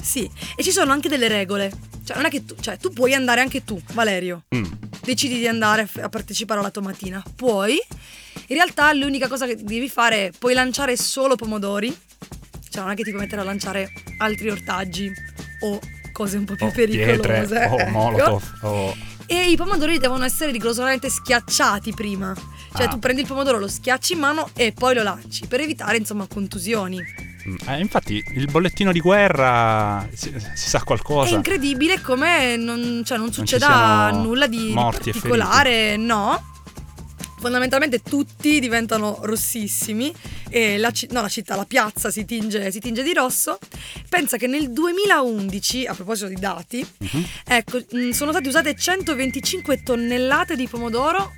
Sì, 0.00 0.28
e 0.56 0.62
ci 0.62 0.70
sono 0.70 0.92
anche 0.92 1.08
delle 1.08 1.28
regole. 1.28 1.70
Cioè, 2.04 2.16
non 2.16 2.26
è 2.26 2.30
che 2.30 2.44
tu, 2.44 2.56
cioè, 2.60 2.76
tu 2.78 2.90
puoi 2.92 3.14
andare 3.14 3.40
anche 3.40 3.62
tu, 3.64 3.80
Valerio. 3.92 4.44
Mm. 4.54 4.64
Decidi 5.02 5.38
di 5.38 5.46
andare 5.46 5.88
a 6.00 6.08
partecipare 6.08 6.60
alla 6.60 6.70
tomatina. 6.70 7.22
Puoi. 7.36 7.78
In 8.50 8.56
realtà 8.56 8.92
l'unica 8.92 9.28
cosa 9.28 9.46
che 9.46 9.56
devi 9.56 9.88
fare 9.88 10.26
è 10.26 10.30
puoi 10.36 10.54
lanciare 10.54 10.96
solo 10.96 11.36
pomodori. 11.36 11.96
Cioè, 12.68 12.82
non 12.82 12.92
è 12.92 12.94
che 12.96 13.04
ti 13.04 13.10
puoi 13.10 13.22
mettere 13.22 13.40
a 13.42 13.44
lanciare 13.44 13.92
altri 14.18 14.50
ortaggi 14.50 15.10
o 15.60 15.78
cose 16.12 16.36
un 16.36 16.44
po' 16.46 16.54
più 16.56 16.66
O 16.66 16.70
pericolose. 16.72 17.12
pietre, 17.46 17.66
o 17.68 17.78
ecco. 17.78 17.90
molotov, 17.90 18.42
o... 18.62 18.96
E 19.26 19.50
i 19.50 19.56
pomodori 19.56 19.98
devono 19.98 20.24
essere 20.24 20.50
rigorosamente 20.50 21.08
schiacciati 21.08 21.92
prima. 21.94 22.34
Cioè, 22.74 22.86
Ah. 22.86 22.88
tu 22.88 22.98
prendi 22.98 23.20
il 23.20 23.26
pomodoro, 23.28 23.58
lo 23.58 23.68
schiacci 23.68 24.14
in 24.14 24.18
mano 24.18 24.50
e 24.54 24.72
poi 24.72 24.94
lo 24.96 25.04
lanci 25.04 25.46
per 25.46 25.60
evitare, 25.60 25.96
insomma, 25.98 26.26
contusioni. 26.26 26.98
Mm, 27.48 27.56
eh, 27.68 27.78
infatti 27.80 28.22
il 28.34 28.48
bollettino 28.50 28.90
di 28.92 29.00
guerra 29.00 30.08
si, 30.12 30.32
si 30.54 30.68
sa 30.68 30.78
È 30.78 30.82
qualcosa. 30.84 31.34
incredibile 31.34 32.00
come 32.00 32.56
non, 32.56 33.02
cioè, 33.04 33.16
non 33.18 33.32
succeda 33.32 33.66
siano 33.66 34.22
nulla 34.24 34.46
di, 34.48 34.66
di 34.66 34.72
morti 34.72 35.10
particolare, 35.12 35.96
no. 35.96 36.48
Fondamentalmente 37.40 38.02
tutti 38.02 38.60
diventano 38.60 39.18
rossissimi 39.22 40.12
e 40.50 40.76
la, 40.76 40.92
no, 41.10 41.22
la 41.22 41.28
città, 41.28 41.56
la 41.56 41.64
piazza 41.64 42.10
si 42.10 42.24
tinge, 42.26 42.70
si 42.70 42.80
tinge 42.80 43.02
di 43.02 43.14
rosso. 43.14 43.58
Pensa 44.08 44.36
che 44.36 44.46
nel 44.46 44.70
2011, 44.72 45.86
a 45.86 45.94
proposito 45.94 46.28
di 46.28 46.34
dati, 46.38 46.86
Mhm. 46.98 47.24
ecco, 47.46 47.78
sono 48.12 48.30
state 48.32 48.46
usate 48.48 48.74
125 48.74 49.82
tonnellate 49.82 50.54
di 50.54 50.68
pomodoro 50.68 51.32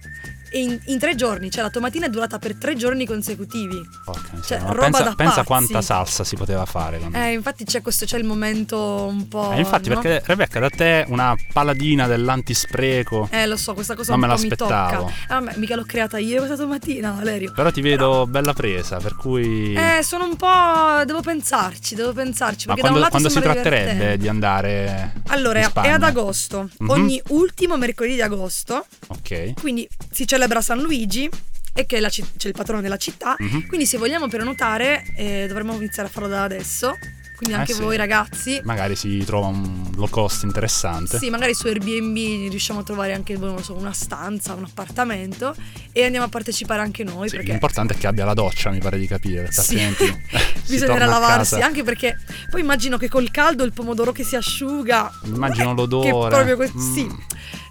E 0.52 0.60
in, 0.60 0.78
in 0.86 0.98
tre 0.98 1.14
giorni, 1.14 1.50
cioè 1.50 1.62
la 1.62 1.70
tomatina 1.70 2.06
è 2.06 2.08
durata 2.10 2.38
per 2.38 2.56
tre 2.56 2.74
giorni 2.76 3.06
consecutivi. 3.06 3.80
Porca 4.04 4.40
Cioè, 4.44 4.60
roba 4.60 4.80
pensa, 4.82 5.02
da 5.02 5.14
pensa 5.14 5.44
quanta 5.44 5.80
salsa 5.80 6.24
si 6.24 6.36
poteva 6.36 6.64
fare. 6.66 6.98
con- 6.98 7.14
Eh, 7.14 7.32
infatti 7.32 7.64
c'è 7.64 7.80
questo, 7.80 8.04
c'è 8.04 8.18
il 8.18 8.24
momento 8.24 9.06
un 9.06 9.28
po'. 9.28 9.52
Eh, 9.52 9.58
infatti, 9.60 9.88
no? 9.88 9.98
perché 10.00 10.22
Rebecca, 10.26 10.60
da 10.60 10.68
te 10.68 11.04
una 11.08 11.34
paladina 11.52 12.06
dell'antispreco. 12.06 13.28
Eh, 13.30 13.46
lo 13.46 13.56
so, 13.56 13.74
questa 13.74 13.94
cosa 13.94 14.12
Non 14.12 14.20
me 14.20 14.26
po' 14.28 14.40
mi 14.40 14.48
l'aspettavo. 14.48 15.04
tocca. 15.06 15.12
Vabbè, 15.40 15.56
mica 15.56 15.76
l'ho 15.76 15.84
creata 15.86 16.18
io 16.18 16.36
questa 16.38 16.56
tomatina, 16.56 17.12
Valerio. 17.12 17.52
Però 17.52 17.70
ti 17.70 17.80
vedo 17.80 18.26
bella 18.26 18.52
presa, 18.52 18.98
per 18.98 19.16
cui. 19.16 19.74
Eh, 19.74 20.02
sono 20.02 20.24
un 20.24 20.36
po'. 20.36 21.02
Devo 21.06 21.20
pensarci, 21.22 21.94
devo 21.94 22.12
pensarci. 22.12 22.66
Ma 22.68 22.76
quando, 22.76 23.06
quando 23.08 23.28
si 23.28 23.40
tratterebbe 23.40 23.92
divertente. 23.92 24.18
di 24.18 24.28
andare. 24.28 25.12
Allora, 25.28 25.60
è 25.82 25.88
ad 25.88 26.02
agosto, 26.02 26.68
Mhm. 26.78 26.88
ogni 26.90 27.22
ultimo 27.28 27.76
mercoledì 27.78 28.14
di 28.16 28.22
agosto, 28.22 28.84
Ok. 29.08 29.54
quindi 29.60 29.88
si 30.10 30.26
celebra 30.42 30.60
San 30.60 30.80
Luigi 30.80 31.28
e 31.74 31.86
che 31.86 32.10
ci- 32.10 32.24
c'è 32.36 32.48
il 32.48 32.54
patrono 32.54 32.80
della 32.80 32.96
città, 32.96 33.36
Mhm. 33.38 33.66
quindi 33.68 33.86
se 33.86 33.96
vogliamo 33.96 34.26
prenotare 34.28 35.04
eh, 35.16 35.46
dovremmo 35.46 35.72
iniziare 35.74 36.08
a 36.08 36.10
farlo 36.10 36.28
da 36.28 36.42
adesso, 36.42 36.96
quindi 37.36 37.54
Eh 37.54 37.60
anche 37.60 37.72
sì. 37.74 37.80
voi 37.80 37.96
ragazzi, 37.96 38.60
Magari 38.64 38.94
si 38.96 39.18
trova 39.24 39.46
un 39.46 39.90
low 39.94 40.08
cost 40.08 40.42
interessante. 40.42 41.16
sì, 41.18 41.30
magari 41.30 41.54
su 41.54 41.66
Airbnb 41.68 42.50
riusciamo 42.50 42.80
a 42.80 42.82
trovare 42.82 43.14
anche 43.14 43.36
non 43.36 43.54
lo 43.54 43.62
so, 43.62 43.74
una 43.74 43.92
stanza, 43.92 44.52
un 44.54 44.64
appartamento 44.64 45.54
e 45.92 46.04
andiamo 46.04 46.26
a 46.26 46.28
partecipare 46.28 46.82
anche 46.82 47.04
noi 47.04 47.28
Sì, 47.28 47.36
perché 47.36 47.50
L'importante 47.52 47.94
è 47.94 47.96
che 47.98 48.06
abbia 48.08 48.24
la 48.24 48.34
doccia, 48.34 48.70
mi 48.70 48.78
pare 48.80 48.98
di 48.98 49.06
capire, 49.06 49.50
Sì. 49.52 49.78
bisognerà 50.68 51.06
lavarsi, 51.06 51.60
anche 51.60 51.84
perché 51.84 52.18
poi 52.50 52.60
immagino 52.60 52.96
che 52.98 53.08
col 53.08 53.30
caldo 53.30 53.62
il 53.64 53.72
pomodoro 53.72 54.10
che 54.12 54.24
si 54.24 54.34
asciuga 54.36 55.10
Immagino 55.24 55.72
l'odore. 55.74 56.10
Che 56.10 56.28
proprio 56.34 56.56
que- 56.56 56.70
Mm. 56.74 56.94
Sì. 56.94 57.08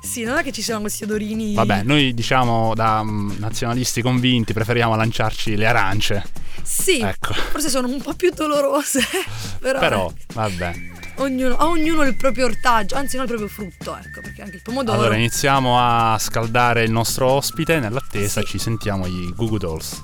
Sì, 0.02 0.24
non 0.24 0.38
è 0.38 0.44
che 0.44 0.52
ci 0.52 0.62
siano 0.62 0.82
questi 0.82 1.04
odorini. 1.04 1.54
Vabbè, 1.54 1.84
noi 1.84 2.14
diciamo 2.14 2.74
da 2.74 3.04
mm, 3.04 3.34
nazionalisti 3.38 4.02
convinti 4.02 4.52
preferiamo 4.54 4.96
lanciarci 4.96 5.56
le 5.56 5.66
arance. 5.68 6.24
Sì, 6.64 7.00
Ecco. 7.00 7.34
forse 7.34 7.70
sono 7.70 7.88
un 7.88 8.02
po' 8.02 8.14
più 8.14 8.32
dolorose, 8.34 9.00
però, 9.60 9.80
Però, 9.80 10.14
vabbè. 10.34 10.74
ognuno, 11.18 11.56
a 11.58 11.68
ognuno 11.68 12.04
il 12.04 12.16
proprio 12.16 12.46
ortaggio, 12.46 12.96
anzi 12.96 13.16
non 13.18 13.26
il 13.26 13.32
proprio 13.32 13.50
frutto, 13.50 13.96
ecco, 13.98 14.22
perché 14.22 14.42
anche 14.44 14.56
il 14.58 14.62
pomodoro... 14.62 15.00
Allora 15.00 15.16
iniziamo 15.16 15.78
a 15.80 16.18
scaldare 16.20 16.84
il 16.84 16.92
nostro 16.92 17.28
ospite. 17.28 17.80
Nell'attesa 17.80 18.42
Sì. 18.42 18.48
ci 18.48 18.60
sentiamo 18.60 19.06
i 19.08 19.34
Goo 19.36 19.48
Goo 19.48 19.58
Dolls. 19.58 20.02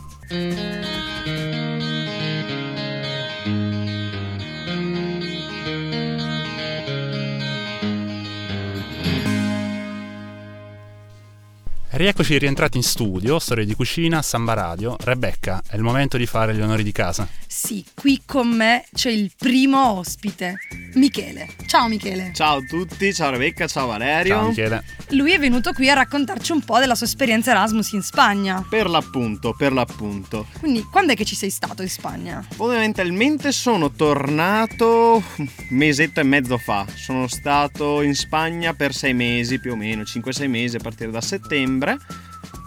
Rieccoci 11.98 12.38
rientrati 12.38 12.78
in 12.78 12.84
studio, 12.84 13.40
storie 13.40 13.66
di 13.66 13.74
cucina, 13.74 14.22
Samba 14.22 14.54
Radio. 14.54 14.96
Rebecca, 15.00 15.64
è 15.68 15.76
il 15.76 15.82
momento 15.82 16.16
di 16.18 16.28
fare 16.28 16.54
gli 16.54 16.62
onori 16.62 16.84
di 16.84 16.92
casa. 16.92 17.28
Sì, 17.60 17.84
qui 17.96 18.22
con 18.24 18.50
me 18.50 18.86
c'è 18.94 19.10
il 19.10 19.32
primo 19.36 19.98
ospite, 19.98 20.60
Michele. 20.94 21.50
Ciao 21.66 21.88
Michele. 21.88 22.32
Ciao 22.36 22.58
a 22.58 22.62
tutti, 22.62 23.12
ciao 23.12 23.32
Rebecca, 23.32 23.66
ciao 23.66 23.88
Valerio. 23.88 24.36
Ciao 24.36 24.48
Michele. 24.50 24.84
Lui 25.10 25.32
è 25.32 25.40
venuto 25.40 25.74
qui 25.74 25.90
a 25.90 25.96
raccontarci 25.96 26.52
un 26.52 26.62
po' 26.62 26.78
della 26.78 26.94
sua 26.94 27.08
esperienza 27.08 27.50
Erasmus 27.50 27.94
in 27.94 28.04
Spagna. 28.04 28.64
Per 28.70 28.88
l'appunto, 28.88 29.56
per 29.58 29.74
l'appunto. 29.74 30.46
Quindi, 30.60 30.84
quando 30.84 31.14
è 31.14 31.16
che 31.16 31.26
ci 31.26 31.36
sei 31.36 31.50
stato 31.50 31.82
in 31.82 31.90
Spagna? 31.90 32.46
Fondamentalmente 32.48 33.52
sono 33.52 33.92
tornato 33.92 35.24
un 35.38 35.50
mesetto 35.70 36.20
e 36.20 36.24
mezzo 36.24 36.60
fa. 36.60 36.86
Sono 36.94 37.28
stato 37.28 38.04
in 38.04 38.14
Spagna 38.14 38.76
per 38.76 38.94
sei 38.94 39.16
mesi 39.16 39.60
più 39.60 39.72
o 39.72 39.76
meno, 39.76 40.04
5-6 40.04 40.48
mesi 40.48 40.76
a 40.76 40.80
partire 40.80 41.10
da 41.10 41.22
settembre 41.22 41.98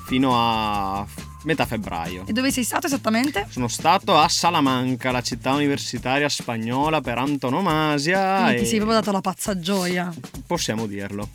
fino 0.08 0.32
a 0.34 1.06
metà 1.44 1.66
febbraio. 1.66 2.24
E 2.26 2.32
dove 2.32 2.50
sei 2.50 2.64
stato 2.64 2.86
esattamente? 2.86 3.46
Sono 3.48 3.68
stato 3.68 4.18
a 4.18 4.28
Salamanca, 4.28 5.10
la 5.10 5.22
città 5.22 5.52
universitaria 5.52 6.28
spagnola 6.28 7.00
per 7.00 7.18
antonomasia. 7.18 8.42
Quindi 8.42 8.56
ti 8.56 8.62
e 8.62 8.66
sei 8.66 8.78
proprio 8.78 8.98
dato 8.98 9.12
la 9.12 9.20
pazza 9.20 9.58
gioia. 9.58 10.12
Possiamo 10.46 10.86
dirlo. 10.86 11.28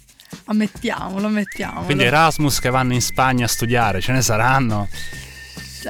Ammettiamolo, 0.45 1.27
ammettiamolo. 1.27 1.85
Quindi 1.85 2.03
Erasmus 2.03 2.59
che 2.59 2.69
vanno 2.69 2.93
in 2.93 3.01
Spagna 3.01 3.45
a 3.45 3.47
studiare, 3.47 4.01
ce 4.01 4.11
ne 4.11 4.21
saranno? 4.21 4.87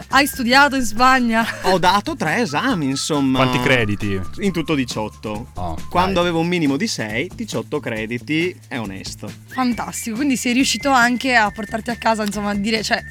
Hai 0.09 0.27
studiato 0.27 0.75
in 0.75 0.83
Spagna? 0.83 1.45
Ho 1.63 1.79
dato 1.79 2.17
tre 2.17 2.41
esami, 2.41 2.85
insomma. 2.85 3.39
Quanti 3.39 3.61
crediti? 3.61 4.19
In 4.39 4.51
tutto 4.51 4.75
18. 4.75 5.47
Oh, 5.53 5.77
Quando 5.89 6.15
dai. 6.15 6.23
avevo 6.23 6.39
un 6.39 6.47
minimo 6.47 6.75
di 6.75 6.87
6, 6.87 7.31
18 7.33 7.79
crediti, 7.79 8.53
è 8.67 8.77
onesto. 8.77 9.31
Fantastico, 9.47 10.17
quindi 10.17 10.35
sei 10.35 10.51
riuscito 10.51 10.89
anche 10.89 11.35
a 11.35 11.49
portarti 11.49 11.91
a 11.91 11.95
casa, 11.95 12.23
insomma, 12.23 12.49
a 12.49 12.55
dire, 12.55 12.83
cioè, 12.83 13.01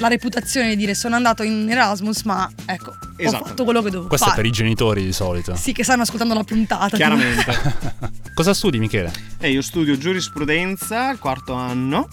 la 0.00 0.08
reputazione 0.08 0.70
di 0.70 0.76
dire 0.76 0.94
sono 0.94 1.14
andato 1.16 1.42
in 1.42 1.68
Erasmus, 1.70 2.22
ma 2.22 2.50
ecco, 2.66 2.90
ho 2.90 2.96
Esatto. 3.16 3.44
fatto 3.44 3.64
quello 3.64 3.82
che 3.82 3.90
dovevo 3.90 4.08
Questo 4.08 4.26
è 4.26 4.30
fare. 4.30 4.40
per 4.42 4.50
i 4.50 4.52
genitori 4.54 5.04
di 5.04 5.12
solito. 5.12 5.54
Sì, 5.54 5.72
che 5.72 5.84
stanno 5.84 6.02
ascoltando 6.02 6.34
la 6.34 6.42
puntata. 6.44 6.96
Chiaramente. 6.96 7.44
Cosa 8.34 8.54
studi 8.54 8.78
Michele? 8.78 9.12
e 9.38 9.50
io 9.50 9.60
studio 9.62 9.96
giurisprudenza 9.98 11.08
al 11.08 11.18
quarto 11.18 11.52
anno 11.54 12.08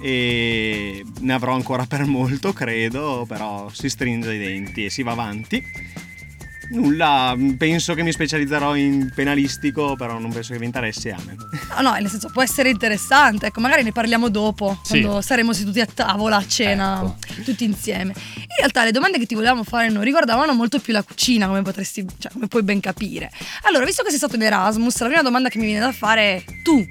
e 0.00 1.04
ne 1.20 1.32
avrò 1.32 1.54
ancora 1.54 1.84
per 1.86 2.04
molto, 2.04 2.52
credo, 2.52 3.24
però 3.28 3.68
si 3.72 3.88
stringe 3.88 4.34
i 4.34 4.38
denti 4.38 4.84
e 4.86 4.90
si 4.90 5.02
va 5.02 5.12
avanti. 5.12 5.62
Nulla, 6.70 7.34
penso 7.56 7.94
che 7.94 8.02
mi 8.02 8.12
specializzerò 8.12 8.74
in 8.76 9.10
penalistico, 9.14 9.96
però 9.96 10.18
non 10.18 10.30
penso 10.32 10.52
che 10.52 10.58
vi 10.58 10.66
interessi 10.66 11.08
a 11.08 11.16
me. 11.24 11.36
Ah, 11.70 11.80
no, 11.80 11.92
nel 11.94 12.08
senso, 12.08 12.28
può 12.30 12.42
essere 12.42 12.68
interessante, 12.68 13.46
ecco, 13.46 13.60
magari 13.60 13.82
ne 13.82 13.92
parliamo 13.92 14.28
dopo, 14.28 14.78
Sì. 14.82 15.00
quando 15.00 15.20
saremo 15.22 15.52
seduti 15.52 15.80
a 15.80 15.86
tavola 15.86 16.36
a 16.36 16.46
cena, 16.46 17.00
Ecco. 17.02 17.42
tutti 17.42 17.64
insieme. 17.64 18.12
In 18.36 18.46
realtà 18.58 18.84
le 18.84 18.92
domande 18.92 19.18
che 19.18 19.26
ti 19.26 19.34
volevamo 19.34 19.64
fare 19.64 19.88
noi 19.88 20.04
riguardavano 20.04 20.52
molto 20.52 20.78
più 20.78 20.92
la 20.92 21.02
cucina, 21.02 21.46
come 21.46 21.62
potresti, 21.62 22.04
cioè, 22.18 22.32
come 22.32 22.48
puoi 22.48 22.62
ben 22.62 22.80
capire. 22.80 23.30
Allora, 23.62 23.84
visto 23.84 24.02
che 24.02 24.10
sei 24.10 24.18
stato 24.18 24.36
in 24.36 24.42
Erasmus, 24.42 24.98
la 25.00 25.06
prima 25.06 25.22
domanda 25.22 25.48
che 25.48 25.58
mi 25.58 25.64
viene 25.64 25.80
da 25.80 25.92
fare 25.92 26.36
è 26.36 26.44
tu, 26.62 26.86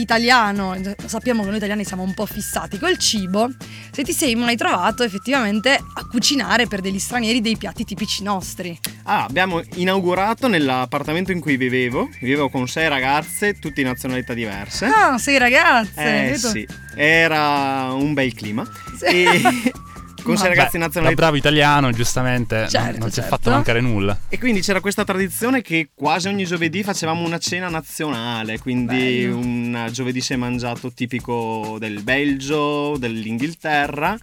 italiano, 0.00 0.76
sappiamo 1.06 1.42
che 1.42 1.48
noi 1.48 1.56
italiani 1.58 1.84
siamo 1.84 2.02
un 2.02 2.14
po' 2.14 2.26
fissati 2.26 2.78
col 2.78 2.98
cibo, 2.98 3.50
se 3.90 4.02
ti 4.02 4.12
sei 4.12 4.34
mai 4.34 4.56
trovato 4.56 5.02
effettivamente 5.02 5.72
a 5.72 6.06
cucinare 6.06 6.66
per 6.66 6.80
degli 6.80 6.98
stranieri 6.98 7.40
dei 7.40 7.56
piatti 7.56 7.84
tipici 7.84 8.22
nostri. 8.22 8.78
Ah, 9.04 9.24
abbiamo 9.24 9.62
inaugurato 9.74 10.48
nell'appartamento 10.48 11.32
in 11.32 11.40
cui 11.40 11.56
vivevo, 11.56 12.08
vivevo 12.20 12.48
con 12.48 12.68
sei 12.68 12.88
ragazze, 12.88 13.58
tutte 13.58 13.82
nazionalità 13.82 14.34
diverse. 14.34 14.86
Ah, 14.86 15.18
sei 15.18 15.38
ragazze! 15.38 16.00
Eh 16.00 16.30
vedo? 16.30 16.48
sì, 16.48 16.66
era 16.94 17.92
un 17.92 18.12
bel 18.14 18.34
clima. 18.34 18.64
Sì. 18.96 19.04
E 19.04 19.72
con 20.22 20.36
sei 20.36 20.48
ragazzi 20.48 20.78
di 20.78 20.86
Da 20.88 21.12
bravo 21.12 21.36
italiano, 21.36 21.90
giustamente, 21.92 22.56
non- 22.60 22.68
Certo, 22.68 22.98
non 22.98 23.10
si 23.10 23.18
è 23.18 23.22
certo. 23.22 23.36
fatto 23.36 23.50
mancare 23.50 23.80
nulla. 23.80 24.18
E 24.28 24.38
quindi 24.38 24.60
c'era 24.60 24.80
questa 24.80 25.04
tradizione 25.04 25.62
che 25.62 25.90
quasi 25.94 26.28
ogni 26.28 26.44
giovedì 26.44 26.82
facevamo 26.82 27.24
una 27.24 27.38
cena 27.38 27.68
nazionale, 27.68 28.58
quindi 28.58 29.22
Bello. 29.26 29.36
un 29.36 29.88
giovedì 29.90 30.20
si 30.20 30.32
è 30.32 30.36
mangiato 30.36 30.92
tipico 30.92 31.76
del 31.78 32.02
Belgio, 32.02 32.96
dell'Inghilterra, 32.98 34.16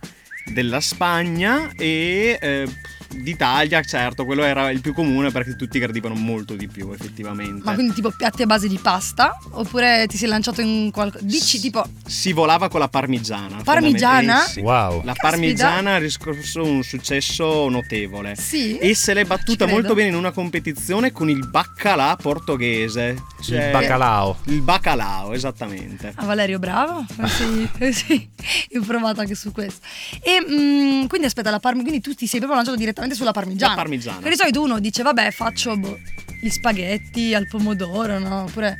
della 0.46 0.80
Spagna 0.80 1.72
e 1.76 2.38
eh, 2.42 2.68
d'Italia, 3.10 3.82
certo, 3.84 4.26
quello 4.26 4.44
era 4.44 4.70
il 4.72 4.82
più 4.82 4.94
comune 4.94 5.32
perché 5.32 5.56
tutti 5.56 5.80
gradivano 5.80 6.16
molto 6.16 6.56
di 6.56 6.68
più 6.68 6.92
effettivamente. 6.92 7.62
Ma 7.64 7.74
quindi 7.74 7.94
tipo 7.94 8.12
piatti 8.12 8.42
a 8.42 8.46
base 8.46 8.68
di 8.68 8.78
pasta? 8.82 9.38
Oppure 9.52 10.06
ti 10.08 10.18
sei 10.18 10.28
lanciato 10.30 10.62
in 10.62 10.92
qualcosa? 10.92 11.24
Dici 11.26 11.60
tipo 11.60 11.84
Si 12.06 12.32
volava 12.34 12.70
con 12.70 12.80
la 12.80 12.88
parmigiana. 12.90 13.62
Parmigiana? 13.64 14.46
Eh 14.46 14.50
sì. 14.50 14.60
Wow. 14.60 15.04
La 15.04 15.14
Caspita. 15.14 15.30
parmigiana 15.30 15.94
ha 15.96 15.98
riscosso 15.98 16.64
un 16.64 16.84
successo 16.84 17.70
notevole. 17.70 18.36
sì? 18.36 18.78
E 18.78 18.94
se 18.96 19.14
l'è 19.14 19.24
battuta 19.26 19.66
molto 19.66 19.94
bene 19.94 20.10
in 20.10 20.16
una 20.16 20.32
competizione 20.32 21.12
con 21.12 21.30
il 21.30 21.48
baccalà 21.48 22.16
portoghese. 22.22 23.16
Cioè- 23.42 23.66
Il 23.66 23.72
bacalao. 23.72 24.38
Il 24.46 24.62
bacalao, 24.62 25.34
esattamente. 25.34 26.12
Ah, 26.16 26.26
Valerio, 26.26 26.60
bravo. 26.60 27.06
Eh 27.22 27.28
Sì, 27.28 27.70
eh 27.80 27.92
sì, 27.94 28.30
io 28.70 28.82
ho 28.82 28.86
provato 28.86 29.22
anche 29.22 29.36
su 29.36 29.52
questo. 29.52 29.86
E 30.22 30.40
mm, 30.42 31.06
quindi 31.08 31.28
aspetta, 31.28 31.50
la 31.52 31.60
parmi- 31.60 31.82
quindi 31.82 32.02
tu 32.02 32.14
ti 32.14 32.26
sei 32.28 32.40
proprio 32.40 32.56
lanciato 32.58 32.78
direttamente 32.78 32.96
sulla 33.16 33.32
parmigiana. 33.32 33.74
La 33.76 33.82
parmigiana. 33.82 34.20
Che 34.22 34.30
di 34.30 34.36
solito 34.36 34.62
uno 34.62 34.80
dice, 34.80 35.04
vabbè, 35.04 35.32
faccio 35.32 35.76
boh, 35.78 36.00
gli 36.40 36.50
spaghetti 36.50 37.34
al 37.34 37.48
pomodoro, 37.48 38.20
no? 38.20 38.44
Oppure, 38.44 38.78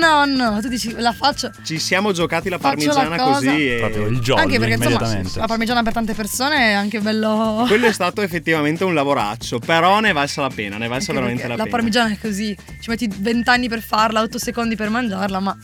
no, 0.00 0.24
no, 0.24 0.60
tu 0.60 0.68
dici, 0.68 0.94
la 0.96 1.12
faccio. 1.12 1.50
Ci 1.62 1.78
siamo 1.78 2.12
giocati 2.12 2.48
la 2.48 2.56
la 2.56 2.62
parmigiana 2.62 3.16
cosa- 3.16 3.32
così 3.50 3.68
e... 3.68 3.78
Proprio 3.78 4.06
il 4.06 4.20
jolly 4.20 4.40
anche 4.40 4.58
perché 4.58 4.74
insomma, 4.74 5.22
la 5.36 5.46
parmigiana 5.46 5.82
per 5.82 5.92
tante 5.92 6.14
persone 6.14 6.56
è 6.56 6.72
anche 6.72 7.00
bello. 7.00 7.64
Quello 7.68 7.86
è 7.86 7.92
stato 7.92 8.22
effettivamente 8.22 8.84
un 8.84 8.94
lavoraccio, 8.94 9.58
però 9.58 10.00
ne 10.00 10.10
è 10.10 10.12
valsa 10.12 10.42
la 10.42 10.50
pena, 10.54 10.76
ne 10.78 10.86
è 10.86 10.88
valsa 10.88 11.10
Anche 11.10 11.22
veramente 11.22 11.42
perché 11.42 11.48
la, 11.48 11.56
la 11.56 11.62
pena. 11.64 11.76
parmigiana 11.76 12.10
è 12.12 12.18
così, 12.18 12.56
ci 12.80 12.90
metti 12.90 13.10
20 13.14 13.48
anni 13.48 13.68
per 13.68 13.80
farla, 13.82 14.20
8 14.22 14.38
secondi 14.38 14.76
per 14.76 14.88
mangiarla, 14.88 15.40
ma 15.40 15.56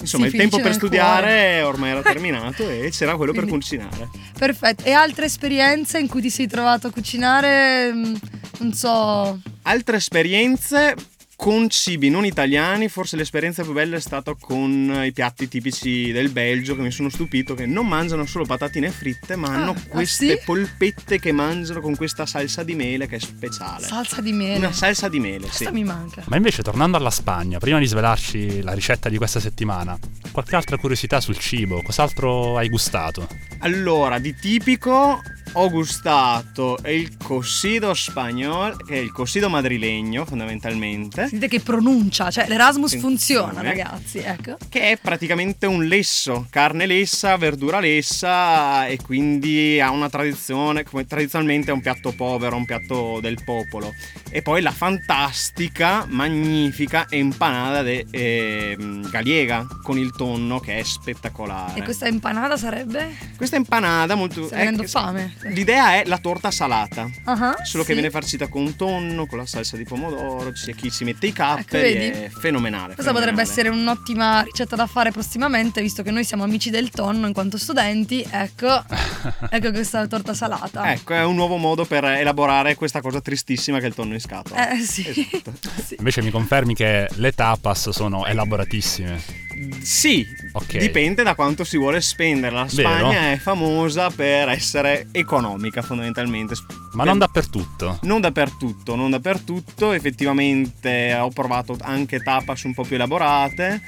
Insomma, 0.00 0.28
si 0.28 0.34
il 0.34 0.38
tempo 0.40 0.56
per 0.56 0.66
nel 0.70 0.78
cuore. 0.78 0.94
studiare 0.96 1.62
ormai 1.62 1.90
era 1.90 2.02
terminato 2.06 2.68
e 2.68 2.90
c'era 2.90 3.16
quello 3.16 3.32
per 3.32 3.44
Quindi- 3.46 3.60
cucinare. 3.60 4.08
Perfetto. 4.38 4.84
E 4.84 4.92
altre 4.92 5.24
esperienze 5.26 5.98
in 5.98 6.06
cui 6.08 6.20
ti 6.20 6.30
sei 6.30 6.46
trovato 6.46 6.86
a 6.86 6.90
cucinare? 6.90 7.92
mm, 7.92 8.14
Non 8.60 8.72
so. 8.72 9.40
Altre 9.62 9.96
esperienze, 9.96 10.94
con 11.40 11.68
cibi 11.68 12.10
non 12.10 12.24
italiani, 12.24 12.88
forse 12.88 13.14
l'esperienza 13.14 13.62
più 13.62 13.72
bella 13.72 13.96
è 13.96 14.00
stata 14.00 14.34
con 14.34 15.02
i 15.04 15.12
piatti 15.12 15.46
tipici 15.46 16.10
del 16.10 16.30
Belgio 16.30 16.74
che 16.74 16.82
mi 16.82 16.90
sono 16.90 17.10
stupito 17.10 17.54
che 17.54 17.64
non 17.64 17.86
mangiano 17.86 18.26
solo 18.26 18.44
patatine 18.44 18.90
fritte, 18.90 19.36
ma 19.36 19.54
hanno 19.54 19.70
ah, 19.70 19.80
queste 19.86 20.36
sì? 20.36 20.42
polpette 20.44 21.20
che 21.20 21.30
mangiano 21.30 21.80
con 21.80 21.94
questa 21.94 22.26
salsa 22.26 22.64
di 22.64 22.74
mele 22.74 23.06
che 23.06 23.16
è 23.16 23.18
speciale. 23.20 23.86
Salsa 23.86 24.20
di 24.20 24.32
mele. 24.32 24.56
Una 24.58 24.72
salsa 24.72 25.08
di 25.08 25.20
mele, 25.20 25.44
sì. 25.44 25.58
Questa 25.58 25.70
mi 25.70 25.84
manca. 25.84 26.24
Ma 26.26 26.34
invece 26.34 26.64
tornando 26.64 26.96
alla 26.96 27.08
Spagna, 27.08 27.58
prima 27.58 27.78
di 27.78 27.86
svelarci 27.86 28.60
la 28.62 28.72
ricetta 28.72 29.08
di 29.08 29.16
questa 29.16 29.38
settimana, 29.38 29.96
qualche 30.32 30.56
altra 30.56 30.76
curiosità 30.76 31.20
sul 31.20 31.38
cibo? 31.38 31.82
Cos'altro 31.82 32.56
hai 32.56 32.68
gustato? 32.68 33.28
Allora, 33.60 34.18
di 34.18 34.34
tipico 34.34 35.22
ho 35.52 35.70
gustato 35.70 36.78
il 36.86 37.16
cocido 37.16 37.94
spagnolo, 37.94 38.76
che 38.76 38.94
è 38.94 38.98
il 38.98 39.12
cocido 39.12 39.48
madrilegno 39.48 40.24
fondamentalmente, 40.24 41.28
Sentite 41.28 41.48
che 41.48 41.60
pronuncia, 41.60 42.30
cioè 42.30 42.46
l'Erasmus 42.48 42.94
Attenzione. 42.94 43.16
funziona, 43.16 43.62
ragazzi, 43.62 44.18
ecco. 44.18 44.56
che 44.68 44.90
è 44.92 44.98
praticamente 45.00 45.66
un 45.66 45.84
lesso, 45.84 46.46
carne 46.50 46.86
lessa, 46.86 47.36
verdura 47.36 47.80
lessa 47.80 48.86
e 48.86 48.98
quindi 49.02 49.80
ha 49.80 49.90
una 49.90 50.08
tradizione, 50.08 50.84
come 50.84 51.06
tradizionalmente 51.06 51.70
è 51.70 51.74
un 51.74 51.80
piatto 51.80 52.12
povero, 52.12 52.56
un 52.56 52.64
piatto 52.64 53.18
del 53.20 53.42
popolo. 53.44 53.92
E 54.30 54.42
poi 54.42 54.60
la 54.60 54.72
fantastica, 54.72 56.06
magnifica 56.08 57.06
empanada 57.08 57.82
de, 57.82 58.06
ehm, 58.10 59.10
gallega 59.10 59.66
con 59.82 59.98
il 59.98 60.14
tonno 60.14 60.60
che 60.60 60.78
è 60.78 60.82
spettacolare. 60.82 61.78
E 61.78 61.82
questa 61.82 62.06
empanada 62.06 62.56
sarebbe? 62.56 63.16
Questa 63.36 63.56
empanada 63.56 64.14
molto... 64.14 64.46
Stai 64.46 64.62
avendo 64.62 64.82
è- 64.82 64.86
fame. 64.86 65.34
L'idea 65.42 65.94
è 65.94 66.04
la 66.06 66.18
torta 66.18 66.50
salata. 66.50 67.08
Ah, 67.24 67.56
Solo 67.62 67.82
che 67.84 67.88
sì. 67.90 67.92
viene 67.94 68.10
farcita 68.10 68.48
con 68.48 68.74
tonno, 68.76 69.26
con 69.26 69.38
la 69.38 69.46
salsa 69.46 69.76
di 69.76 69.84
pomodoro, 69.84 70.50
c'è 70.52 70.74
chi 70.74 70.90
ci 70.90 71.04
mette 71.04 71.26
i 71.26 71.28
Ecco, 71.30 71.36
capperi, 71.42 71.92
vedi? 71.94 72.18
è 72.24 72.28
fenomenale. 72.30 72.94
Questa 72.94 73.12
potrebbe 73.12 73.42
essere 73.42 73.68
un'ottima 73.68 74.42
ricetta 74.42 74.76
da 74.76 74.86
fare 74.86 75.10
prossimamente, 75.12 75.80
visto 75.80 76.02
che 76.02 76.10
noi 76.10 76.24
siamo 76.24 76.42
amici 76.44 76.70
del 76.70 76.90
tonno 76.90 77.26
in 77.26 77.32
quanto 77.32 77.56
studenti. 77.58 78.26
Ecco, 78.28 78.84
ecco 79.50 79.70
questa 79.70 80.06
torta 80.06 80.34
salata. 80.34 80.92
Ecco, 80.92 81.14
è 81.14 81.24
un 81.24 81.34
nuovo 81.36 81.56
modo 81.56 81.84
per 81.84 82.04
elaborare 82.04 82.74
questa 82.74 83.00
cosa 83.00 83.20
tristissima 83.20 83.78
che 83.78 83.84
è 83.84 83.88
il 83.88 83.94
tonno 83.94 84.14
in 84.14 84.20
scatola. 84.20 84.70
Eh 84.70 84.78
sì. 84.80 85.06
Esatto. 85.08 85.52
Sì. 85.88 85.94
Invece 85.98 86.22
mi 86.22 86.30
confermi 86.30 86.74
che 86.74 87.08
le 87.14 87.32
tapas 87.32 87.90
sono 87.90 88.26
elaboratissime. 88.26 89.46
Sì, 89.80 90.26
Ok. 90.52 90.78
dipende 90.78 91.22
da 91.22 91.34
quanto 91.34 91.64
si 91.64 91.76
vuole 91.76 92.00
spendere. 92.00 92.54
La 92.54 92.66
Vero. 92.70 92.88
Spagna 92.88 93.32
è 93.32 93.36
famosa 93.36 94.10
per 94.10 94.48
essere 94.48 95.08
economica 95.12 95.82
fondamentalmente. 95.82 96.54
Ma 96.92 97.04
non 97.04 97.18
dappertutto. 97.18 97.98
Non 98.02 98.20
dappertutto, 98.20 98.94
non 98.96 99.10
dappertutto, 99.10 99.92
effettivamente 99.92 101.14
ho 101.14 101.30
provato 101.30 101.76
anche 101.80 102.20
tapas 102.20 102.62
un 102.64 102.74
po' 102.74 102.82
più 102.84 102.96
elaborate, 102.96 103.80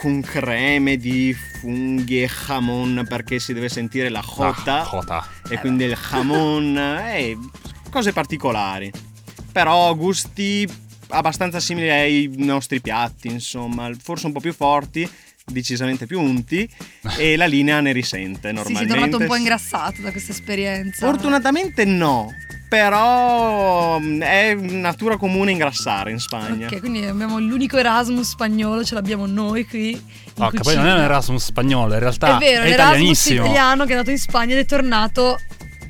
con 0.00 0.20
creme 0.22 0.96
di 0.96 1.32
funghi 1.60 2.22
e 2.22 2.28
jamon 2.46 3.04
perché 3.08 3.38
si 3.38 3.52
deve 3.52 3.68
sentire 3.68 4.08
la 4.08 4.22
jota 4.26 4.80
Ah, 4.82 4.88
jota. 4.90 5.26
e 5.48 5.58
quindi 5.60 5.84
il 5.84 5.96
jamon 6.10 6.76
e 6.76 7.36
cose 7.90 8.12
particolari. 8.12 8.90
Però 9.52 9.94
gusti 9.94 10.68
abbastanza 11.08 11.60
simili 11.60 11.90
ai 11.90 12.30
nostri 12.36 12.80
piatti, 12.80 13.28
insomma, 13.28 13.90
forse 14.00 14.26
un 14.26 14.32
po' 14.32 14.40
più 14.40 14.52
forti, 14.52 15.08
decisamente 15.46 16.06
più 16.06 16.20
unti 16.20 16.68
e 17.18 17.36
la 17.36 17.46
linea 17.46 17.80
ne 17.80 17.92
risente 17.92 18.48
Sì, 18.48 18.54
normalmente. 18.54 18.78
sei 18.78 18.98
tornato 18.98 19.18
un 19.22 19.26
po' 19.26 19.36
ingrassato 19.36 20.00
da 20.02 20.10
questa 20.10 20.32
esperienza. 20.32 21.06
Fortunatamente 21.06 21.84
no, 21.84 22.32
però 22.68 23.98
mm, 24.00 24.20
è 24.22 24.54
natura 24.54 25.16
comune 25.16 25.50
ingrassare 25.52 26.10
in 26.10 26.18
Spagna. 26.18 26.66
Ok, 26.66 26.80
quindi 26.80 27.04
abbiamo 27.04 27.38
l'unico 27.38 27.76
Erasmus 27.78 28.30
spagnolo, 28.30 28.84
ce 28.84 28.94
l'abbiamo 28.94 29.26
noi 29.26 29.66
qui. 29.66 29.92
No, 30.36 30.48
che 30.50 30.58
poi 30.60 30.74
non 30.74 30.86
è 30.86 30.92
un. 30.94 31.00
Erasmus 31.00 31.44
spagnolo, 31.44 31.92
in 31.92 32.00
realtà 32.00 32.36
È 32.36 32.38
vero, 32.38 32.64
è 32.64 32.72
italianissimo. 32.72 33.44
italiano 33.44 33.84
che 33.84 33.90
è 33.90 33.92
andato 33.92 34.10
in 34.10 34.18
Spagna 34.18 34.54
ed 34.54 34.60
è 34.60 34.64
tornato 34.66 35.38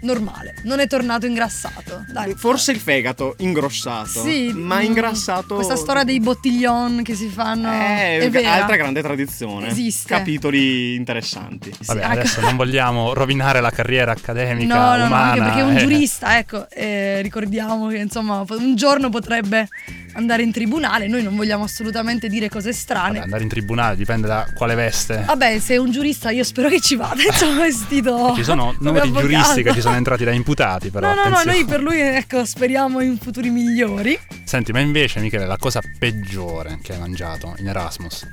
normale, 0.04 0.54
non 0.62 0.78
è 0.80 0.86
tornato 0.86 1.26
ingrassato. 1.26 2.04
Dai. 2.08 2.34
Forse 2.36 2.72
il 2.72 2.78
fegato 2.78 3.34
ingrossato, 3.38 4.22
Sì, 4.22 4.52
ma 4.54 4.78
mm, 4.78 4.82
ingrassato. 4.84 5.54
Questa 5.56 5.76
storia 5.76 6.04
dei 6.04 6.20
bottiglion 6.20 7.02
che 7.02 7.14
si 7.14 7.28
fanno 7.28 7.70
è, 7.70 8.18
è 8.18 8.30
vera. 8.30 8.52
altra 8.52 8.76
grande 8.76 9.02
tradizione. 9.02 9.68
Esiste. 9.68 10.14
Capitoli 10.14 10.94
interessanti. 10.94 11.72
Sì, 11.72 11.86
Vabbè, 11.86 12.00
ecco. 12.00 12.10
adesso 12.12 12.40
non 12.40 12.56
vogliamo 12.56 13.12
rovinare 13.14 13.60
la 13.60 13.70
carriera 13.70 14.12
accademica 14.12 14.74
No, 14.74 14.90
no, 14.90 14.96
no, 14.98 15.06
umana. 15.06 15.24
anche 15.30 15.40
perché 15.40 15.60
è 15.60 15.62
un 15.62 15.76
eh. 15.76 15.80
giurista, 15.80 16.38
ecco, 16.38 16.68
eh, 16.70 17.20
ricordiamo 17.22 17.88
che 17.88 17.96
insomma 17.96 18.44
un 18.48 18.74
giorno 18.76 19.08
potrebbe 19.08 19.68
andare 20.14 20.42
in 20.42 20.52
tribunale, 20.52 21.06
noi 21.06 21.22
non 21.22 21.36
vogliamo 21.36 21.64
assolutamente 21.64 22.28
dire 22.28 22.48
cose 22.48 22.70
Vabbè, 22.70 22.76
strane. 22.76 23.20
andare 23.20 23.42
in 23.42 23.48
tribunale 23.48 23.96
dipende 23.96 24.26
da 24.26 24.46
quale 24.54 24.74
veste. 24.74 25.22
Vabbè, 25.26 25.58
se 25.58 25.74
è 25.74 25.76
un 25.76 25.90
giurista 25.90 26.30
io 26.30 26.44
spero 26.44 26.68
che 26.68 26.80
ci 26.80 26.96
vada, 26.96 27.22
insomma, 27.26 27.62
vestito 27.62 28.32
Ci 28.34 28.44
sono 28.44 28.74
numeri 28.80 29.06
avvocato. 29.08 29.26
giuristi 29.28 29.62
che 29.62 29.72
ci 29.72 29.80
sono 29.80 29.96
entrati 29.96 30.24
da 30.24 30.30
imputati, 30.32 30.90
però. 30.90 31.08
No, 31.08 31.14
no, 31.14 31.28
no, 31.28 31.36
attenzione. 31.36 31.56
noi 31.58 31.64
per 31.66 31.82
lui, 31.82 32.00
ecco, 32.00 32.44
speriamo 32.44 33.00
in 33.00 33.18
futuri 33.18 33.50
migliori. 33.50 34.18
Senti, 34.44 34.72
ma 34.72 34.80
invece, 34.80 35.20
Michele, 35.20 35.46
la 35.46 35.56
cosa 35.58 35.80
peggiore 35.98 36.78
che 36.82 36.92
hai 36.94 36.98
mangiato 36.98 37.54
in 37.58 37.68
Erasmus? 37.68 38.26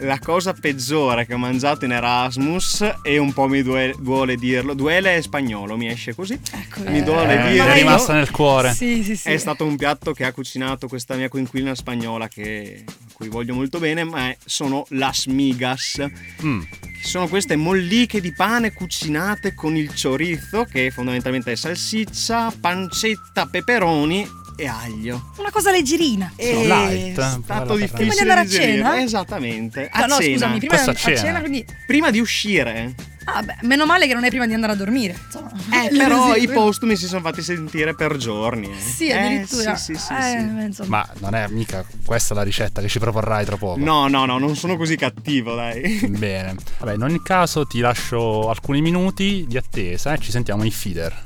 La 0.00 0.18
cosa 0.20 0.52
peggiore 0.52 1.26
che 1.26 1.34
ho 1.34 1.38
mangiato 1.38 1.84
in 1.84 1.90
Erasmus, 1.92 2.88
e 3.02 3.18
un 3.18 3.32
po' 3.32 3.48
mi 3.48 3.62
due- 3.62 3.94
duole 3.98 4.36
dirlo, 4.36 4.74
duele 4.74 5.16
è 5.16 5.20
spagnolo, 5.20 5.76
mi 5.76 5.88
esce 5.88 6.14
così. 6.14 6.38
Ecco, 6.52 6.88
Mi 6.88 6.98
eh, 6.98 7.02
duole 7.02 7.34
Eh, 7.48 7.50
dire. 7.52 7.66
è 7.72 7.74
rimasta 7.74 8.12
nel 8.14 8.30
cuore. 8.30 8.72
Sì, 8.74 9.02
sì, 9.02 9.16
sì. 9.16 9.28
È 9.28 9.36
stato 9.36 9.64
un 9.64 9.76
piatto 9.76 10.12
che 10.12 10.24
ha 10.24 10.32
cucinato 10.32 10.86
questa 10.86 11.16
mia 11.16 11.28
coinquilina 11.28 11.74
spagnola 11.74 12.28
che, 12.28 12.84
a 12.86 12.92
cui 13.12 13.28
voglio 13.28 13.54
molto 13.54 13.78
bene, 13.80 14.04
ma 14.04 14.28
è- 14.28 14.36
sono 14.44 14.86
las 14.90 15.26
migas. 15.26 16.04
Mm. 16.44 16.60
Sono 17.02 17.26
queste 17.28 17.56
molliche 17.56 18.20
di 18.20 18.32
pane 18.32 18.72
cucinate 18.72 19.54
con 19.54 19.76
il 19.76 19.92
chorizo, 20.00 20.64
che 20.64 20.90
fondamentalmente 20.92 21.52
è 21.52 21.56
salsiccia, 21.56 22.52
pancetta, 22.60 23.46
peperoni 23.46 24.26
e 24.60 24.66
aglio. 24.66 25.30
Una 25.36 25.50
cosa 25.52 25.70
leggerina. 25.70 26.32
Sono 26.36 26.60
È 26.60 26.66
light, 26.66 27.16
un 27.18 27.34
po' 27.36 27.42
stato 27.44 27.76
difficile 27.76 27.96
Prima 27.96 28.12
di 28.14 28.20
andare 28.20 28.40
a 28.40 28.42
digerire. 28.44 28.72
cena? 28.72 29.00
Esattamente. 29.02 29.88
A 29.90 30.00
No, 30.00 30.06
no, 30.06 30.14
cena. 30.20 30.32
scusami, 30.32 30.58
prima 30.58 30.74
di 30.74 30.76
a 30.76 30.78
andare 30.80 30.98
a 30.98 31.00
cena. 31.00 31.16
cena, 31.16 31.38
quindi... 31.40 31.64
Prima 31.86 32.10
di 32.10 32.18
uscire. 32.18 32.94
Ah, 33.30 33.42
beh, 33.42 33.56
meno 33.62 33.84
male 33.84 34.06
che 34.06 34.14
non 34.14 34.24
è 34.24 34.28
prima 34.30 34.46
di 34.46 34.54
andare 34.54 34.72
a 34.72 34.74
dormire, 34.74 35.14
insomma. 35.26 35.52
Eh, 35.70 35.90
però 35.98 36.34
i 36.34 36.48
postumi 36.48 36.96
si 36.96 37.06
sono 37.06 37.20
fatti 37.20 37.42
sentire 37.42 37.94
per 37.94 38.16
giorni. 38.16 38.70
eh. 38.70 38.80
Sì, 38.80 39.08
Eh, 39.08 39.18
addirittura. 39.18 39.76
sì, 39.76 39.94
sì, 39.94 40.00
sì, 40.00 40.12
Eh, 40.14 40.68
sì. 40.72 40.82
Ma 40.86 41.06
non 41.18 41.34
è 41.34 41.46
mica 41.48 41.84
questa 42.06 42.32
la 42.32 42.42
ricetta 42.42 42.80
che 42.80 42.88
ci 42.88 42.98
proporrai 42.98 43.44
tra 43.44 43.58
poco. 43.58 43.78
No, 43.78 44.08
no, 44.08 44.24
no, 44.24 44.38
non 44.38 44.56
sono 44.56 44.78
così 44.78 44.96
cattivo, 44.96 45.54
dai. 45.54 46.06
Bene. 46.08 46.54
Vabbè, 46.78 46.94
in 46.94 47.02
ogni 47.02 47.20
caso 47.22 47.66
ti 47.66 47.80
lascio 47.80 48.48
alcuni 48.48 48.80
minuti 48.80 49.44
di 49.46 49.58
attesa 49.58 50.14
e 50.14 50.18
ci 50.18 50.30
sentiamo 50.30 50.64
in 50.64 50.70
feeder. 50.72 51.22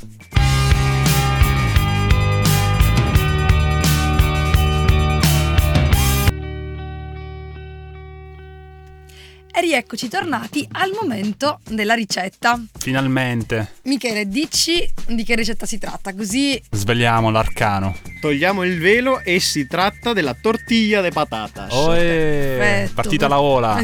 Rieccoci 9.62 10.08
tornati 10.08 10.66
al 10.72 10.90
momento 11.00 11.60
della 11.68 11.94
ricetta. 11.94 12.60
Finalmente 12.78 13.74
Michele, 13.82 14.26
dici 14.26 14.88
di 15.06 15.22
che 15.22 15.36
ricetta 15.36 15.66
si 15.66 15.78
tratta, 15.78 16.12
così 16.14 16.60
svegliamo 16.70 17.30
l'arcano. 17.30 17.96
Togliamo 18.20 18.64
il 18.64 18.78
velo 18.80 19.20
e 19.20 19.40
si 19.40 19.66
tratta 19.66 20.12
della 20.12 20.34
tortilla 20.34 21.00
de 21.00 21.10
patatas. 21.10 21.72
Oe, 21.72 21.96
Perfetto. 21.96 22.92
partita 22.94 23.28
la 23.28 23.40
ola. 23.40 23.82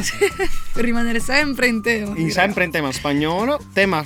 per 0.72 0.84
rimanere 0.84 1.20
sempre 1.20 1.66
in 1.68 1.80
tema. 1.82 2.16
In, 2.16 2.30
sempre 2.30 2.64
in 2.64 2.70
tema 2.70 2.92
spagnolo, 2.92 3.60
tema 3.72 4.04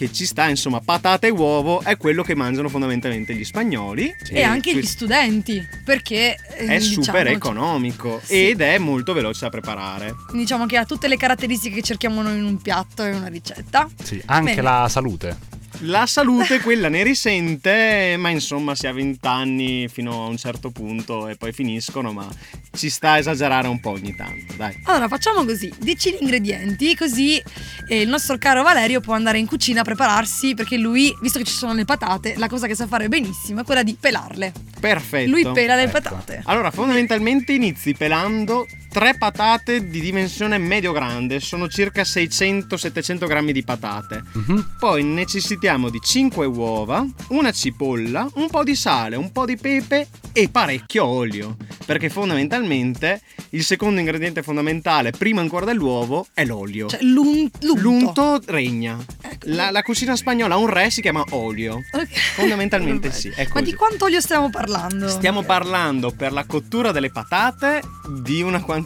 che 0.00 0.10
ci 0.10 0.24
sta, 0.24 0.48
insomma, 0.48 0.80
patate 0.80 1.26
e 1.26 1.30
uovo 1.30 1.82
è 1.82 1.98
quello 1.98 2.22
che 2.22 2.34
mangiano 2.34 2.70
fondamentalmente 2.70 3.34
gli 3.34 3.44
spagnoli. 3.44 4.14
E 4.30 4.42
anche 4.42 4.74
gli 4.74 4.86
studenti, 4.86 5.62
perché 5.84 6.36
eh, 6.56 6.64
È 6.64 6.80
super 6.80 7.00
diciamoci- 7.24 7.34
economico 7.34 8.20
Sì. 8.24 8.48
ed 8.48 8.62
è 8.62 8.78
molto 8.78 9.12
veloce 9.12 9.40
da 9.42 9.50
preparare. 9.50 10.14
Diciamo 10.32 10.64
che 10.64 10.78
ha 10.78 10.86
tutte 10.86 11.06
le 11.06 11.18
caratteristiche 11.18 11.74
che 11.76 11.82
cerchiamo 11.82 12.22
noi 12.22 12.38
in 12.38 12.44
un 12.44 12.56
piatto 12.62 13.04
e 13.04 13.10
una 13.12 13.26
ricetta. 13.26 13.86
Sì, 14.02 14.22
anche 14.24 14.50
Bene. 14.54 14.62
la 14.62 14.86
salute. 14.88 15.36
La 15.84 16.04
salute 16.04 16.60
quella 16.60 16.88
ne 16.90 17.02
risente, 17.02 18.14
ma 18.18 18.28
insomma 18.28 18.74
si 18.74 18.86
ha 18.86 18.92
20 18.92 19.26
anni 19.26 19.88
fino 19.88 20.24
a 20.24 20.28
un 20.28 20.36
certo 20.36 20.70
punto 20.70 21.26
e 21.26 21.36
poi 21.36 21.52
finiscono, 21.52 22.12
ma 22.12 22.28
ci 22.76 22.90
sta 22.90 23.12
a 23.12 23.18
esagerare 23.18 23.66
un 23.66 23.80
po' 23.80 23.90
ogni 23.92 24.14
tanto, 24.14 24.52
dai. 24.56 24.78
Allora 24.84 25.08
facciamo 25.08 25.42
così, 25.44 25.72
dici 25.78 26.10
gli 26.10 26.18
ingredienti 26.20 26.94
così 26.94 27.42
eh, 27.88 28.00
il 28.02 28.08
nostro 28.08 28.36
caro 28.36 28.62
Valerio 28.62 29.00
può 29.00 29.14
andare 29.14 29.38
in 29.38 29.46
cucina 29.46 29.80
a 29.80 29.84
prepararsi 29.84 30.52
perché 30.54 30.76
lui, 30.76 31.14
visto 31.22 31.38
che 31.38 31.44
ci 31.44 31.54
sono 31.54 31.72
le 31.72 31.86
patate, 31.86 32.34
la 32.36 32.48
cosa 32.48 32.66
che 32.66 32.74
sa 32.74 32.86
fare 32.86 33.08
benissimo 33.08 33.60
è 33.62 33.64
quella 33.64 33.82
di 33.82 33.96
pelarle. 33.98 34.52
Perfetto. 34.78 35.30
Lui 35.30 35.42
pela 35.50 35.76
le 35.76 35.82
Ecco. 35.84 35.92
patate. 35.92 36.42
Allora, 36.44 36.70
fondamentalmente 36.70 37.52
inizi 37.52 37.94
pelando 37.94 38.66
tre 38.90 39.16
patate 39.16 39.88
di 39.88 40.00
dimensione 40.00 40.58
medio-grande, 40.58 41.38
sono 41.38 41.68
circa 41.68 42.02
600-700 42.02 43.26
grammi 43.26 43.52
di 43.52 43.62
patate. 43.62 44.22
Mhm. 44.32 44.76
Poi 44.78 45.04
necessitiamo 45.04 45.88
di 45.88 46.00
5 46.02 46.44
uova, 46.46 47.06
una 47.28 47.52
cipolla, 47.52 48.28
un 48.34 48.50
po' 48.50 48.64
di 48.64 48.74
sale, 48.74 49.14
un 49.14 49.30
po' 49.30 49.44
di 49.44 49.56
pepe 49.56 50.08
e 50.32 50.48
parecchio 50.48 51.04
olio. 51.04 51.56
Perché 51.86 52.08
fondamentalmente 52.08 53.20
il 53.50 53.64
secondo 53.64 54.00
ingrediente 54.00 54.42
fondamentale, 54.42 55.12
prima 55.12 55.40
ancora 55.40 55.64
dell'uovo, 55.64 56.26
è 56.34 56.44
l'olio. 56.44 56.88
Cioè, 56.88 57.02
l'un- 57.02 57.48
l'unto. 57.60 57.80
L'unto 57.80 58.42
regna. 58.46 58.98
Ecco. 59.20 59.46
La, 59.50 59.70
la 59.70 59.82
cucina 59.82 60.16
spagnola 60.16 60.54
ha 60.54 60.58
un 60.58 60.68
re, 60.68 60.90
si 60.90 61.00
chiama 61.00 61.24
olio. 61.30 61.80
Ok. 61.92 62.08
Fondamentalmente 62.34 63.10
sì, 63.12 63.28
è 63.28 63.48
Ma 63.54 63.60
di 63.60 63.74
quanto 63.74 64.06
olio 64.06 64.20
stiamo 64.20 64.50
parlando? 64.50 65.08
Stiamo 65.08 65.42
parlando 65.42 66.10
per 66.10 66.32
la 66.32 66.44
cottura 66.44 66.92
delle 66.92 67.10
patate 67.10 67.82
di 68.08 68.42
una 68.42 68.60
quantità 68.60 68.78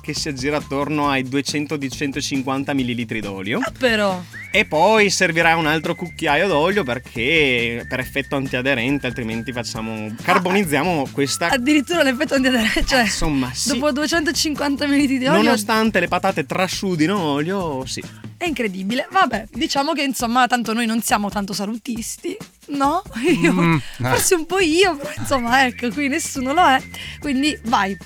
che 0.00 0.14
si 0.14 0.28
aggira 0.28 0.56
attorno 0.58 1.08
ai 1.08 1.22
200-250 1.24 2.74
ml 2.74 3.20
d'olio. 3.20 3.60
Ah, 3.62 3.72
Però. 3.76 4.22
E 4.50 4.64
poi 4.64 5.10
servirà 5.10 5.56
un 5.56 5.66
altro 5.66 5.94
cucchiaio 5.94 6.48
d'olio 6.48 6.82
perché 6.82 7.84
per 7.88 8.00
effetto 8.00 8.36
antiaderente, 8.36 9.06
altrimenti 9.06 9.52
facciamo. 9.52 10.14
carbonizziamo 10.22 11.08
questa. 11.12 11.48
Addirittura 11.48 12.02
l'effetto 12.02 12.34
antiaderente. 12.34 12.84
Cioè, 12.84 13.02
Insomma, 13.02 13.52
sì. 13.52 13.68
dopo 13.70 13.92
250 13.92 14.86
ml 14.86 15.06
di 15.06 15.14
olio. 15.26 15.42
Nonostante 15.42 16.00
le 16.00 16.08
patate 16.08 16.46
trasudino 16.46 17.18
olio, 17.18 17.84
sì. 17.86 18.02
È 18.38 18.44
incredibile. 18.46 19.06
Vabbè, 19.10 19.48
diciamo 19.52 19.92
che 19.92 20.02
insomma, 20.02 20.46
tanto 20.46 20.72
noi 20.72 20.86
non 20.86 21.02
siamo 21.02 21.28
tanto 21.28 21.52
salutisti. 21.52 22.36
No? 22.68 23.02
Io- 23.42 23.52
Mm, 23.52 23.74
eh. 23.74 23.80
Forse 24.08 24.34
un 24.34 24.46
po' 24.46 24.60
io, 24.60 24.96
però 24.96 25.10
insomma, 25.18 25.66
ecco, 25.66 25.88
qui 25.90 26.08
nessuno 26.08 26.52
lo 26.52 26.66
è. 26.66 26.80
Quindi 27.18 27.58
vai. 27.64 27.96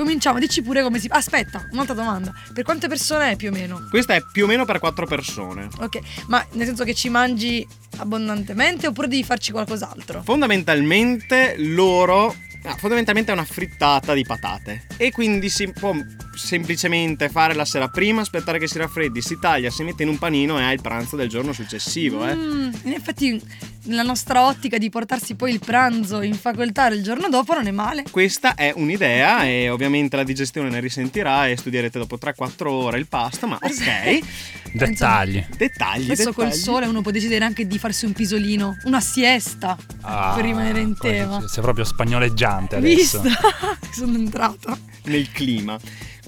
Cominciamo, 0.00 0.38
dici 0.38 0.62
pure 0.62 0.82
come 0.82 0.98
si. 0.98 1.08
Aspetta, 1.10 1.68
un'altra 1.72 1.92
domanda. 1.92 2.32
Per 2.54 2.64
quante 2.64 2.88
persone 2.88 3.32
è 3.32 3.36
più 3.36 3.50
o 3.50 3.52
meno? 3.52 3.86
Questa 3.90 4.14
è 4.14 4.22
più 4.32 4.44
o 4.44 4.46
meno 4.46 4.64
per 4.64 4.78
4 4.78 5.04
persone. 5.04 5.68
Ok, 5.78 6.00
ma 6.28 6.42
nel 6.52 6.66
senso 6.66 6.84
che 6.84 6.94
ci 6.94 7.10
mangi 7.10 7.68
abbondantemente 7.98 8.86
oppure 8.86 9.08
devi 9.08 9.22
farci 9.22 9.52
qualcos'altro? 9.52 10.22
Fondamentalmente 10.22 11.56
loro. 11.58 12.34
Ah, 12.64 12.76
fondamentalmente 12.76 13.30
è 13.30 13.34
una 13.34 13.44
frittata 13.44 14.14
di 14.14 14.24
patate. 14.24 14.86
E 14.96 15.10
quindi 15.10 15.48
si 15.48 15.70
può 15.70 15.94
semplicemente 16.34 17.28
fare 17.28 17.54
la 17.54 17.64
sera 17.64 17.88
prima, 17.88 18.20
aspettare 18.22 18.58
che 18.58 18.68
si 18.68 18.78
raffreddi, 18.78 19.20
si 19.20 19.38
taglia, 19.38 19.70
si 19.70 19.82
mette 19.82 20.02
in 20.02 20.08
un 20.08 20.18
panino 20.18 20.58
e 20.58 20.62
hai 20.62 20.74
il 20.74 20.80
pranzo 20.80 21.16
del 21.16 21.28
giorno 21.28 21.52
successivo. 21.52 22.26
Eh. 22.26 22.34
Mm, 22.34 22.70
in 22.84 22.92
effetti, 22.92 23.42
nella 23.84 24.02
nostra 24.02 24.46
ottica 24.46 24.78
di 24.78 24.90
portarsi 24.90 25.34
poi 25.34 25.52
il 25.52 25.58
pranzo 25.58 26.22
in 26.22 26.34
facoltà 26.34 26.88
il 26.88 27.02
giorno 27.02 27.28
dopo 27.28 27.54
non 27.54 27.66
è 27.66 27.70
male. 27.70 28.04
Questa 28.10 28.54
è 28.54 28.72
un'idea 28.74 29.44
e 29.44 29.68
ovviamente 29.68 30.16
la 30.16 30.24
digestione 30.24 30.68
ne 30.68 30.80
risentirà 30.80 31.48
e 31.48 31.56
studierete 31.56 31.98
dopo 31.98 32.16
3-4 32.16 32.66
ore 32.66 32.98
il 32.98 33.08
pasto, 33.08 33.46
ma 33.46 33.58
ok. 33.60 34.18
Dettagli. 34.72 35.44
Dettagli. 35.56 36.10
Adesso 36.10 36.32
col 36.32 36.52
sole 36.52 36.86
uno 36.86 37.00
può 37.02 37.10
decidere 37.10 37.44
anche 37.44 37.66
di 37.66 37.78
farsi 37.78 38.04
un 38.04 38.12
pisolino, 38.12 38.76
una 38.84 39.00
siesta 39.00 39.76
Ah, 40.02 40.32
per 40.34 40.44
rimanere 40.44 40.80
in 40.80 40.96
tema. 40.96 41.46
Sei 41.46 41.62
proprio 41.62 41.84
spagnoleggiante 42.50 42.76
adesso. 42.76 43.20
Visto? 43.20 43.38
Sono 43.92 44.16
entrata. 44.16 44.78
nel 45.04 45.30
clima. 45.30 45.78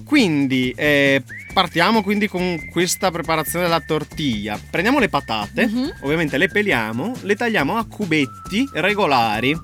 Quindi 0.03 0.73
eh, 0.75 1.23
partiamo 1.53 2.01
quindi 2.03 2.27
con 2.27 2.59
questa 2.71 3.11
preparazione 3.11 3.65
della 3.65 3.79
tortiglia. 3.79 4.59
Prendiamo 4.69 4.99
le 4.99 5.07
patate, 5.09 5.67
Mhm. 5.67 5.93
ovviamente 6.01 6.37
le 6.37 6.47
peliamo, 6.49 7.13
le 7.21 7.35
tagliamo 7.35 7.77
a 7.77 7.85
cubetti 7.85 8.67
regolari 8.73 9.57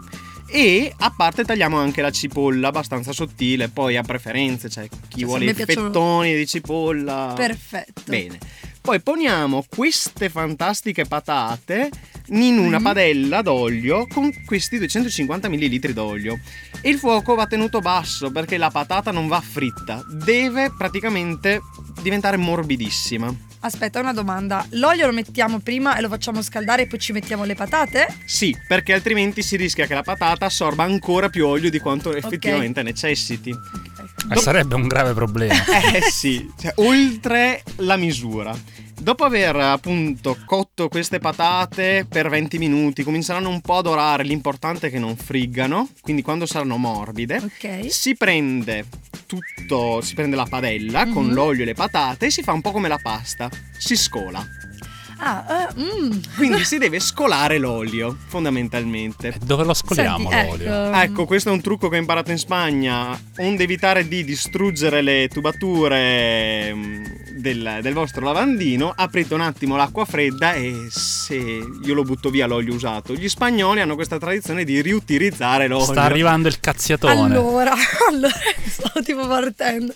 e 0.51 0.93
a 0.97 1.13
parte 1.15 1.43
tagliamo 1.43 1.77
anche 1.77 2.01
la 2.01 2.11
cipolla 2.11 2.69
abbastanza 2.69 3.11
sottile, 3.11 3.67
poi 3.67 3.97
a 3.97 4.01
preferenze, 4.03 4.69
cioè 4.69 4.87
chi 5.09 5.19
Cioè, 5.19 5.25
vuole 5.25 5.45
i 5.45 5.53
piacciono- 5.53 5.87
fettoni 5.87 6.35
di 6.35 6.47
cipolla. 6.47 7.33
Perfetto. 7.35 8.03
Bene. 8.05 8.37
Poi 8.89 9.01
poniamo 9.01 9.65
queste 9.69 10.29
fantastiche 10.29 11.05
patate 11.05 11.91
in 12.29 12.57
una 12.57 12.79
Mhm. 12.79 12.83
padella 12.83 13.43
d'olio 13.43 14.07
con 14.07 14.33
questi 14.45 14.79
250 14.79 15.47
ml 15.47 15.93
d'olio. 15.93 16.39
Il 16.81 16.97
fuoco 16.97 17.35
va 17.35 17.45
tenuto 17.45 17.81
basso 17.81 18.31
perché 18.31 18.57
la 18.57 18.71
patata 18.71 19.11
non 19.11 19.27
va 19.27 19.41
fritta, 19.41 20.03
deve 20.09 20.73
praticamente 20.75 21.61
diventare 22.01 22.37
morbidissima. 22.37 23.31
Aspetta, 23.59 23.99
una 23.99 24.13
domanda. 24.13 24.65
L'olio 24.71 25.05
lo 25.05 25.13
mettiamo 25.13 25.59
prima 25.59 25.95
e 25.95 26.01
lo 26.01 26.07
facciamo 26.09 26.41
scaldare 26.41 26.83
e 26.83 26.87
poi 26.87 26.97
ci 26.97 27.11
mettiamo 27.11 27.43
le 27.43 27.53
patate? 27.53 28.07
Sì, 28.25 28.57
perché 28.67 28.93
altrimenti 28.93 29.43
si 29.43 29.55
rischia 29.55 29.85
che 29.85 29.93
la 29.93 30.01
patata 30.01 30.47
assorba 30.47 30.83
ancora 30.83 31.29
più 31.29 31.45
olio 31.45 31.69
di 31.69 31.77
quanto 31.77 32.15
effettivamente 32.15 32.81
necessiti. 32.81 33.53
Eh, 34.31 34.35
sarebbe 34.37 34.75
un 34.75 34.87
grave 34.87 35.13
problema. 35.13 35.55
Eh 35.93 36.01
sì, 36.09 36.49
cioè, 36.59 36.73
oltre 36.77 37.63
la 37.77 37.95
misura. 37.97 38.55
Dopo 39.01 39.23
aver 39.23 39.55
appunto 39.55 40.35
cotto 40.45 40.89
queste 40.89 41.19
patate 41.19 42.05
per 42.07 42.27
20 42.29 42.57
minuti, 42.57 43.03
cominceranno 43.03 43.47
un 43.47 43.61
po' 43.61 43.77
a 43.77 43.81
dorare, 43.81 44.23
l'importante 44.23 44.87
è 44.87 44.91
che 44.91 44.99
non 44.99 45.15
friggano, 45.15 45.87
quindi 46.01 46.21
quando 46.21 46.45
saranno 46.45 46.75
morbide, 46.75 47.37
Ok. 47.37 47.85
si 47.89 48.15
prende 48.15 48.85
tutto, 49.25 50.01
si 50.01 50.15
prende 50.15 50.35
la 50.35 50.45
padella 50.49 51.07
con 51.07 51.27
Mhm. 51.27 51.33
l'olio 51.33 51.61
e 51.61 51.65
le 51.67 51.73
patate 51.75 52.25
e 52.25 52.29
si 52.31 52.43
fa 52.43 52.51
un 52.51 52.59
po' 52.61 52.71
come 52.71 52.89
la 52.89 52.99
pasta, 53.01 53.49
si 53.77 53.95
scola. 53.95 54.45
Ah, 55.21 55.67
eh, 55.75 55.81
mm. 55.81 56.11
Quindi 56.37 56.63
si 56.63 56.77
deve 56.77 56.99
scolare 56.99 57.57
l'olio, 57.57 58.15
fondamentalmente. 58.27 59.27
E 59.29 59.37
Dove 59.43 59.65
lo 59.65 59.73
scoliamo 59.73 60.29
Senti, 60.29 60.63
l'olio? 60.65 60.85
ecco, 60.85 60.97
Ecco, 60.97 61.25
questo 61.25 61.49
è 61.49 61.51
un 61.51 61.61
trucco 61.61 61.89
che 61.89 61.97
ho 61.97 61.99
imparato 61.99 62.31
in 62.31 62.37
Spagna. 62.37 63.19
Onde 63.37 63.63
evitare 63.63 64.07
di 64.07 64.23
distruggere 64.23 65.01
le 65.01 65.27
tubature 65.27 66.73
mm, 66.73 67.03
del, 67.35 67.79
del 67.81 67.93
vostro 67.93 68.23
lavandino, 68.23 68.93
aprite 68.95 69.33
un 69.33 69.41
attimo 69.41 69.75
l'acqua 69.75 70.05
fredda 70.05 70.53
e 70.53 70.87
se 70.89 71.35
io 71.35 71.93
lo 71.93 72.03
butto 72.03 72.29
via 72.29 72.47
l'olio 72.47 72.73
usato. 72.73 73.13
Gli 73.13 73.27
spagnoli 73.27 73.81
hanno 73.81 73.95
questa 73.95 74.17
tradizione 74.17 74.63
di 74.63 74.81
riutilizzare 74.81 75.67
l'olio. 75.67 75.85
Sta 75.85 76.03
arrivando 76.03 76.47
il 76.47 76.61
cazziatone. 76.61 77.13
Allora, 77.13 77.73
allora, 78.09 78.33
stavo 78.67 79.01
tipo 79.03 79.27
partendo. 79.27 79.93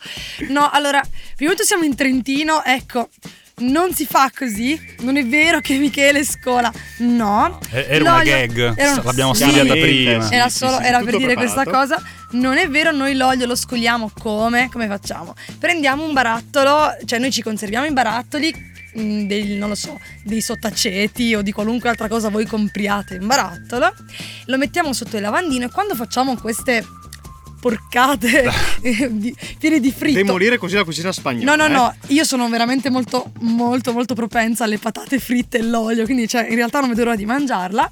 No, 0.50 0.70
allora, 0.70 1.02
prima 1.36 1.52
di 1.52 1.58
tutto 1.58 1.68
siamo 1.68 1.86
in 1.86 1.96
Trentino, 1.96 2.62
ecco. 2.64 3.08
Non 3.56 3.94
si 3.94 4.06
fa 4.06 4.32
così, 4.36 4.80
non 5.02 5.16
è 5.16 5.24
vero 5.26 5.60
che 5.62 5.78
Michele 5.78 6.26
scola, 6.26 6.72
no. 7.00 7.60
E- 7.72 7.86
era 7.88 8.04
una 8.04 8.18
L'olio- 8.18 8.34
gag, 8.48 8.74
era 8.78 8.92
un- 8.94 9.02
l'abbiamo 9.04 9.34
sì, 9.36 9.44
studiata 9.44 9.74
prima. 9.74 10.32
Era 10.32 10.50
solo 10.50 10.80
era 10.80 11.00
per 11.02 11.18
dire 11.18 11.36
questa 11.36 11.62
preparato. 11.62 11.94
cosa. 11.96 12.10
Non 12.32 12.58
è 12.58 12.68
vero, 12.68 12.92
noi 12.92 13.14
l'olio 13.16 13.46
lo 13.46 13.56
scoliamo 13.56 14.10
come? 14.20 14.70
Come 14.72 14.88
facciamo? 14.88 15.36
Prendiamo 15.60 16.04
un 16.04 16.14
barattolo, 16.14 16.96
cioè 17.06 17.20
noi 17.20 17.32
ci 17.32 17.44
conserviamo 17.44 17.86
i 17.86 17.94
barattoli 17.94 18.52
mh, 18.96 19.26
del, 19.28 19.52
non 19.52 19.70
lo 19.70 19.76
so, 19.76 20.00
dei 20.24 20.42
sottaceti 20.42 21.36
o 21.36 21.44
di 21.44 21.52
qualunque 21.52 21.90
altra 21.90 22.08
cosa 22.08 22.30
voi 22.30 22.48
compriate 22.48 23.16
in 23.16 23.28
barattolo, 23.28 23.94
lo 24.46 24.58
mettiamo 24.58 24.94
sotto 24.94 25.16
il 25.16 25.22
lavandino 25.22 25.66
e 25.66 25.70
quando 25.70 25.94
facciamo 25.94 26.36
queste 26.38 26.84
porcate 27.64 28.44
eh, 28.84 29.08
di- 29.10 29.34
piene 29.58 29.80
di 29.80 29.90
fritto 29.94 30.18
Demolire 30.18 30.58
così 30.58 30.76
la 30.76 30.84
cucina 30.84 31.14
spagnola. 31.14 31.56
No, 31.56 31.56
no, 31.56 31.66
eh. 31.66 31.74
no, 31.74 31.96
io 32.08 32.26
sono 32.26 32.50
veramente 32.50 32.90
molto, 32.90 33.32
molto, 33.40 33.94
molto 33.94 34.16
propensa 34.16 34.66
alle 34.66 34.78
patate 34.78 35.18
fritte 35.18 35.60
e 35.60 35.64
l'olio, 35.64 36.04
quindi 36.04 36.28
cioè, 36.28 36.46
in 36.50 36.56
realtà 36.56 36.82
non 36.82 36.90
vedo 36.90 37.06
l'ora 37.06 37.16
di 37.16 37.26
mangiarla. 37.26 37.90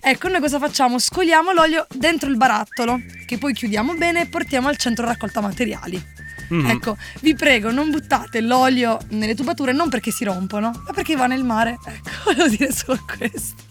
Ecco, 0.00 0.28
noi 0.28 0.40
cosa 0.40 0.60
facciamo? 0.60 1.00
Scoliamo 1.00 1.52
l'olio 1.52 1.84
dentro 1.92 2.30
il 2.30 2.36
barattolo, 2.36 3.00
che 3.26 3.38
poi 3.38 3.52
chiudiamo 3.52 3.94
bene 3.94 4.20
e 4.20 4.26
portiamo 4.26 4.68
al 4.68 4.76
centro 4.76 5.04
raccolta 5.04 5.40
materiali. 5.40 6.00
Mhm. 6.50 6.70
Ecco, 6.70 6.96
vi 7.20 7.34
prego, 7.34 7.72
non 7.72 7.90
buttate 7.90 8.40
l'olio 8.40 9.00
nelle 9.08 9.34
tubature, 9.34 9.72
non 9.72 9.88
perché 9.88 10.12
si 10.12 10.22
rompono, 10.22 10.70
ma 10.86 10.92
perché 10.92 11.16
va 11.16 11.26
nel 11.26 11.42
mare. 11.42 11.76
Ecco, 11.84 12.10
volevo 12.30 12.48
dire 12.48 12.72
solo 12.72 13.00
questo. 13.04 13.64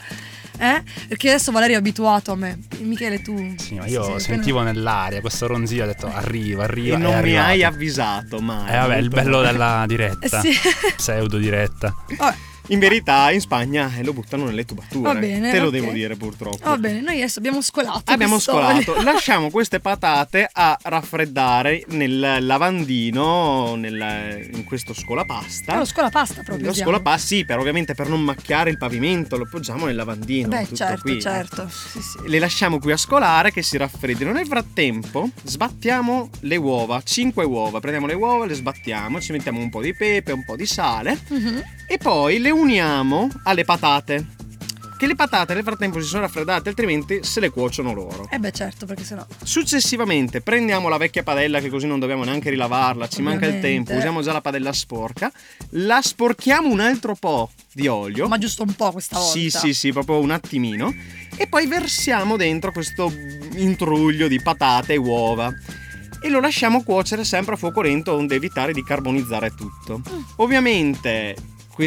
Eh? 0.60 0.82
Perché 1.08 1.30
adesso 1.30 1.52
Valerio 1.52 1.76
è 1.76 1.80
abituato 1.80 2.32
a 2.32 2.36
me. 2.36 2.58
Michele, 2.80 3.22
tu. 3.22 3.54
Sì, 3.58 3.76
ma 3.76 3.86
io 3.86 4.02
appena- 4.02 4.20
sentivo 4.20 4.62
nell'aria 4.62 5.22
questo 5.22 5.48
ronzio, 5.48 5.84
ho 5.84 5.88
detto 5.88 6.08
arriva, 6.12 6.64
arriva. 6.64 6.96
E 6.96 7.00
è 7.00 7.02
non 7.02 7.12
mi 7.12 7.18
arrivato. 7.18 7.48
hai 7.50 7.64
avvisato 7.64 8.40
mai. 8.40 8.74
Eh 8.74 8.78
vabbè, 8.78 8.96
il 8.98 9.10
bello 9.10 9.42
della 9.42 9.84
diretta. 9.88 10.42
Sì. 10.42 10.52
Pseudo 10.96 11.38
diretta. 11.38 11.94
Vabbè, 12.18 12.36
In 12.70 12.80
verità 12.80 13.32
in 13.32 13.40
Spagna 13.40 13.90
eh, 13.98 14.04
lo 14.04 14.12
buttano 14.14 14.44
nelle 14.46 14.66
tubature. 14.66 15.14
Va 15.14 15.16
bene, 15.18 15.52
Te 15.52 15.60
lo 15.60 15.68
ok. 15.68 15.72
devo 15.72 15.92
dire 15.92 16.16
purtroppo. 16.18 16.58
va 16.70 16.78
bene, 16.78 17.00
noi 17.02 17.16
adesso 17.18 17.40
abbiamo 17.40 17.62
scolato. 17.62 18.12
Abbiamo 18.12 18.40
scolato, 18.40 19.00
lasciamo 19.04 19.50
queste 19.50 19.80
patate 19.80 20.50
a 20.52 20.78
raffreddare 20.82 21.84
nel 21.90 22.38
lavandino, 22.42 23.76
nel- 23.76 24.50
in 24.54 24.64
questo 24.66 24.94
scolapasta. 24.94 25.74
È 25.76 25.78
lo 25.78 25.86
scolapasta 25.86 26.44
proprio. 26.44 26.68
Lo 26.68 26.74
scolapasta, 26.74 27.26
sì, 27.26 27.46
per, 27.46 27.58
ovviamente 27.60 27.94
per 27.94 28.10
non 28.10 28.22
macchiare 28.22 28.70
il 28.70 28.78
pavimento, 28.78 29.38
lo 29.38 29.48
poggiamo 29.50 29.86
nel 29.86 29.96
lavandino. 29.96 30.50
Beh, 30.50 30.68
certo, 30.74 31.02
qui. 31.02 31.22
certo. 31.22 31.70
Sì, 31.70 32.02
sì. 32.02 32.28
Le 32.28 32.40
lasciamo 32.40 32.80
qui 32.80 32.92
a 32.92 32.98
scolare 32.98 33.52
che 33.52 33.62
si 33.64 33.78
raffreddino. 33.78 34.32
Nel 34.32 34.46
frattempo 34.48 35.30
sbattiamo 35.44 36.30
le 36.42 36.56
uova, 36.58 37.02
5 37.02 37.46
uova. 37.46 37.80
Prendiamo 37.80 38.08
le 38.08 38.14
uova, 38.14 38.46
le 38.46 38.54
sbattiamo, 38.56 39.22
ci 39.22 39.32
mettiamo 39.32 39.60
un 39.60 39.70
po' 39.70 39.82
di 39.82 39.94
pepe, 39.94 40.32
un 40.34 40.44
po' 40.44 40.56
di 40.58 40.66
sale 40.66 41.18
Mhm. 41.30 41.64
e 41.88 41.98
poi 41.98 42.40
le 42.40 42.50
uniamo 42.58 43.30
alle 43.44 43.64
patate. 43.64 44.36
che 44.98 45.06
le 45.06 45.16
patate 45.16 45.54
nel 45.54 45.64
frattempo 45.64 46.02
si 46.02 46.08
sono 46.08 46.24
raffreddate, 46.24 46.70
altrimenti 46.70 47.20
se 47.22 47.40
le 47.40 47.52
cuociono 47.52 47.94
loro. 47.94 48.28
Eh 48.32 48.40
beh 48.40 48.52
certo, 48.52 48.88
perché 48.88 49.04
sennò... 49.04 49.24
Successivamente 49.44 50.42
prendiamo 50.42 50.90
la 50.90 50.98
vecchia 50.98 51.22
padella 51.22 51.60
che 51.60 51.70
così 51.70 51.86
non 51.86 52.00
dobbiamo 52.00 52.24
neanche 52.24 52.50
rilavarla, 52.50 53.08
ci 53.08 53.22
manca 53.22 53.46
il 53.46 53.54
Ovviamente. 53.56 53.68
tempo, 53.68 53.94
usiamo 53.94 54.22
già 54.24 54.34
la 54.34 54.42
padella 54.42 54.74
sporca, 54.74 55.32
la 55.72 56.02
sporchiamo 56.02 56.68
un 56.68 56.80
altro 56.80 57.16
po' 57.16 57.52
di 57.72 57.88
olio. 57.88 58.28
Ma 58.28 58.40
giusto 58.40 58.64
un 58.64 58.74
po' 58.74 58.92
questa 58.92 59.20
volta. 59.20 59.32
Sì, 59.38 59.52
sì, 59.52 59.74
sì, 59.74 59.92
proprio 59.92 60.20
un 60.20 60.32
attimino. 60.32 60.92
E 61.36 61.48
poi 61.48 61.68
versiamo 61.68 62.36
dentro 62.36 62.72
questo 62.72 63.14
intruglio 63.54 64.28
di 64.28 64.42
patate 64.42 64.94
e 64.94 64.98
uova. 64.98 65.54
E 66.20 66.30
lo 66.30 66.40
lasciamo 66.40 66.82
cuocere 66.82 67.24
sempre 67.24 67.54
a 67.54 67.58
fuoco 67.58 67.82
lento 67.82 68.16
onde 68.16 68.34
evitare 68.34 68.74
di 68.74 68.84
carbonizzare 68.84 69.54
tutto. 69.54 70.00
Mm. 70.00 70.22
Ovviamente 70.38 71.36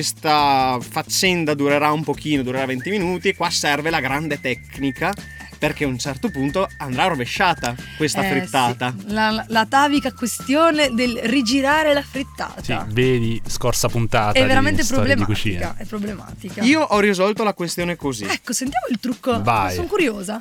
questa 0.00 0.79
faccenda 0.81 1.53
durerà 1.55 1.90
un 1.90 2.05
pochino, 2.05 2.44
durerà 2.44 2.64
20 2.64 2.90
minuti 2.90 3.31
e 3.31 3.35
qua 3.35 3.50
serve 3.50 3.90
la 3.90 3.98
grande 3.98 4.40
tecnica 4.40 5.12
perché 5.59 5.83
a 5.83 5.88
un 5.88 5.98
certo 5.98 6.31
punto 6.31 6.68
andrà 6.76 7.09
rovesciata 7.09 7.74
questa 7.96 8.24
Eh, 8.24 8.31
frittata. 8.31 8.94
sì. 8.96 9.12
La, 9.12 9.44
la- 9.48 9.61
atavica 9.61 10.12
questione 10.12 10.90
del 10.94 11.18
rigirare 11.24 11.92
la 11.92 12.03
frittata. 12.03 12.62
Sì, 12.62 12.76
vedi 12.92 13.42
scorsa 13.48 13.88
puntata 13.88 14.38
è 14.38 14.46
veramente 14.46 14.85
problematica. 14.85 15.74
È 15.76 15.85
problematica. 15.85 16.62
Io 16.62 16.81
ho 16.83 17.00
risolto 17.00 17.42
la 17.42 17.53
questione 17.53 17.96
così. 17.96 18.26
Ecco, 18.26 18.53
sentiamo 18.53 18.87
il 18.90 19.00
trucco. 19.00 19.42
Vai. 19.42 19.74
Sono 19.74 19.88
curiosa. 19.88 20.40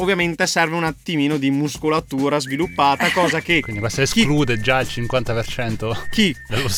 Ovviamente 0.00 0.46
serve 0.46 0.76
un 0.76 0.84
attimino 0.84 1.38
di 1.38 1.50
muscolatura 1.50 2.38
sviluppata, 2.38 3.10
cosa 3.10 3.40
che 3.40 3.60
Quindi 3.60 3.80
questo 3.80 4.02
chi- 4.04 4.20
esclude 4.20 4.60
già 4.60 4.78
il 4.80 4.86
50% 4.88 6.06
chi 6.10 6.32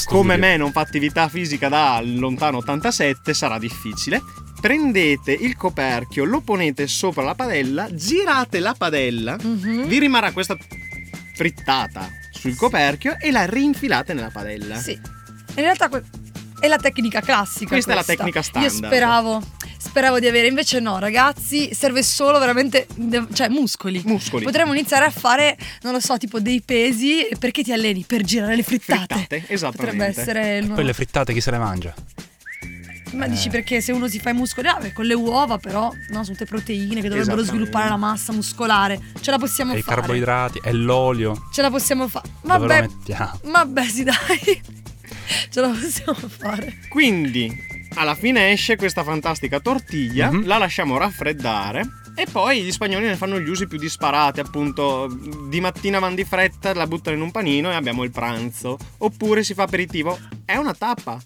come 0.06 0.38
me 0.38 0.56
non 0.56 0.72
fa 0.72 0.80
attività 0.80 1.28
fisica 1.28 1.68
da 1.68 2.00
lontano 2.02 2.56
87 2.58 3.34
sarà 3.34 3.58
difficile. 3.58 4.22
Prendete 4.58 5.32
il 5.32 5.54
coperchio, 5.56 6.24
lo 6.24 6.40
ponete 6.40 6.86
sopra 6.86 7.22
la 7.22 7.34
padella, 7.34 7.88
girate 7.94 8.58
la 8.58 8.74
padella, 8.76 9.36
Mhm. 9.42 9.86
vi 9.86 9.98
rimarrà 9.98 10.32
questa 10.32 10.56
frittata 11.34 12.08
sul 12.30 12.56
coperchio 12.56 13.16
e 13.18 13.30
la 13.30 13.44
rinfilate 13.44 14.14
nella 14.14 14.30
padella. 14.30 14.76
Sì. 14.76 14.92
In 14.92 15.62
realtà 15.62 15.88
que- 15.90 16.04
è 16.58 16.68
la 16.68 16.76
tecnica 16.78 17.20
classica. 17.20 17.68
Questa 17.70 17.92
è 17.92 17.94
la 17.94 18.04
tecnica 18.04 18.42
standard. 18.42 18.72
Io 18.74 18.86
speravo, 18.86 19.42
speravo 19.82 20.18
di 20.20 20.26
avere, 20.26 20.46
invece 20.46 20.78
no, 20.78 20.98
ragazzi, 20.98 21.72
serve 21.74 22.02
solo 22.02 22.38
veramente, 22.38 22.86
cioè 23.32 23.48
muscoli. 23.48 24.02
Muscoli. 24.04 24.44
Potremmo 24.44 24.72
iniziare 24.74 25.06
a 25.06 25.10
fare, 25.10 25.56
non 25.82 25.92
lo 25.92 26.00
so, 26.00 26.18
tipo 26.18 26.38
dei 26.40 26.60
pesi. 26.60 27.26
Perché 27.38 27.62
ti 27.62 27.72
alleni? 27.72 28.04
Per 28.06 28.22
girare 28.22 28.56
le 28.56 28.62
frittate. 28.62 29.14
Frittate, 29.14 29.44
esattamente. 29.48 29.96
Potrebbe 29.96 30.04
essere 30.20 30.56
il 30.58 30.60
nuovo- 30.64 30.74
Poi 30.76 30.84
le 30.84 30.92
frittate 30.92 31.32
chi 31.32 31.40
se 31.40 31.50
le 31.50 31.58
mangia? 31.58 31.94
Ma 33.12 33.26
dici 33.26 33.48
Eh. 33.48 33.50
perché 33.50 33.80
se 33.80 33.90
uno 33.90 34.06
si 34.06 34.20
fa 34.20 34.30
i 34.30 34.34
muscoli, 34.34 34.68
ah, 34.68 34.78
beh, 34.80 34.92
con 34.92 35.04
le 35.04 35.14
uova 35.14 35.58
però, 35.58 35.90
no, 36.10 36.22
sono 36.22 36.36
tutte 36.36 36.44
proteine 36.44 37.00
che 37.00 37.08
dovrebbero 37.08 37.42
sviluppare 37.42 37.88
la 37.88 37.96
massa 37.96 38.32
muscolare. 38.32 39.00
Ce 39.20 39.30
la 39.32 39.38
possiamo 39.38 39.72
E 39.74 39.78
i 39.78 39.82
fare. 39.82 39.96
carboidrati, 40.00 40.60
e 40.62 40.72
l'olio. 40.72 41.48
Ce 41.52 41.60
la 41.60 41.70
possiamo 41.70 42.06
fare. 42.06 42.28
Dove 42.40 42.58
lo 42.58 42.66
Vabbè, 42.66 42.80
mettiamo? 42.82 43.40
vabbè, 43.42 43.84
sì, 43.88 44.04
dai. 44.04 44.62
Ce 45.50 45.60
la 45.60 45.68
possiamo 45.68 46.18
fare. 46.28 46.78
Quindi, 46.88 47.52
alla 47.94 48.14
fine 48.14 48.50
esce 48.52 48.76
questa 48.76 49.02
fantastica 49.04 49.60
tortiglia, 49.60 50.30
Mhm. 50.30 50.46
la 50.46 50.58
lasciamo 50.58 50.96
raffreddare 50.96 51.82
e 52.14 52.26
poi 52.30 52.62
gli 52.62 52.70
spagnoli 52.72 53.06
ne 53.06 53.16
fanno 53.16 53.38
gli 53.40 53.48
usi 53.48 53.66
più 53.66 53.78
disparati, 53.78 54.40
appunto, 54.40 55.06
di 55.48 55.60
mattina 55.60 55.98
van 55.98 56.14
di 56.14 56.24
fretta, 56.24 56.74
la 56.74 56.86
buttano 56.86 57.16
in 57.16 57.22
un 57.22 57.30
panino 57.30 57.70
e 57.70 57.74
abbiamo 57.74 58.02
il 58.04 58.10
pranzo. 58.10 58.78
Oppure 58.98 59.42
si 59.42 59.54
fa 59.54 59.62
aperitivo, 59.64 60.18
è 60.44 60.56
una 60.56 60.74
tappa. 60.74 61.20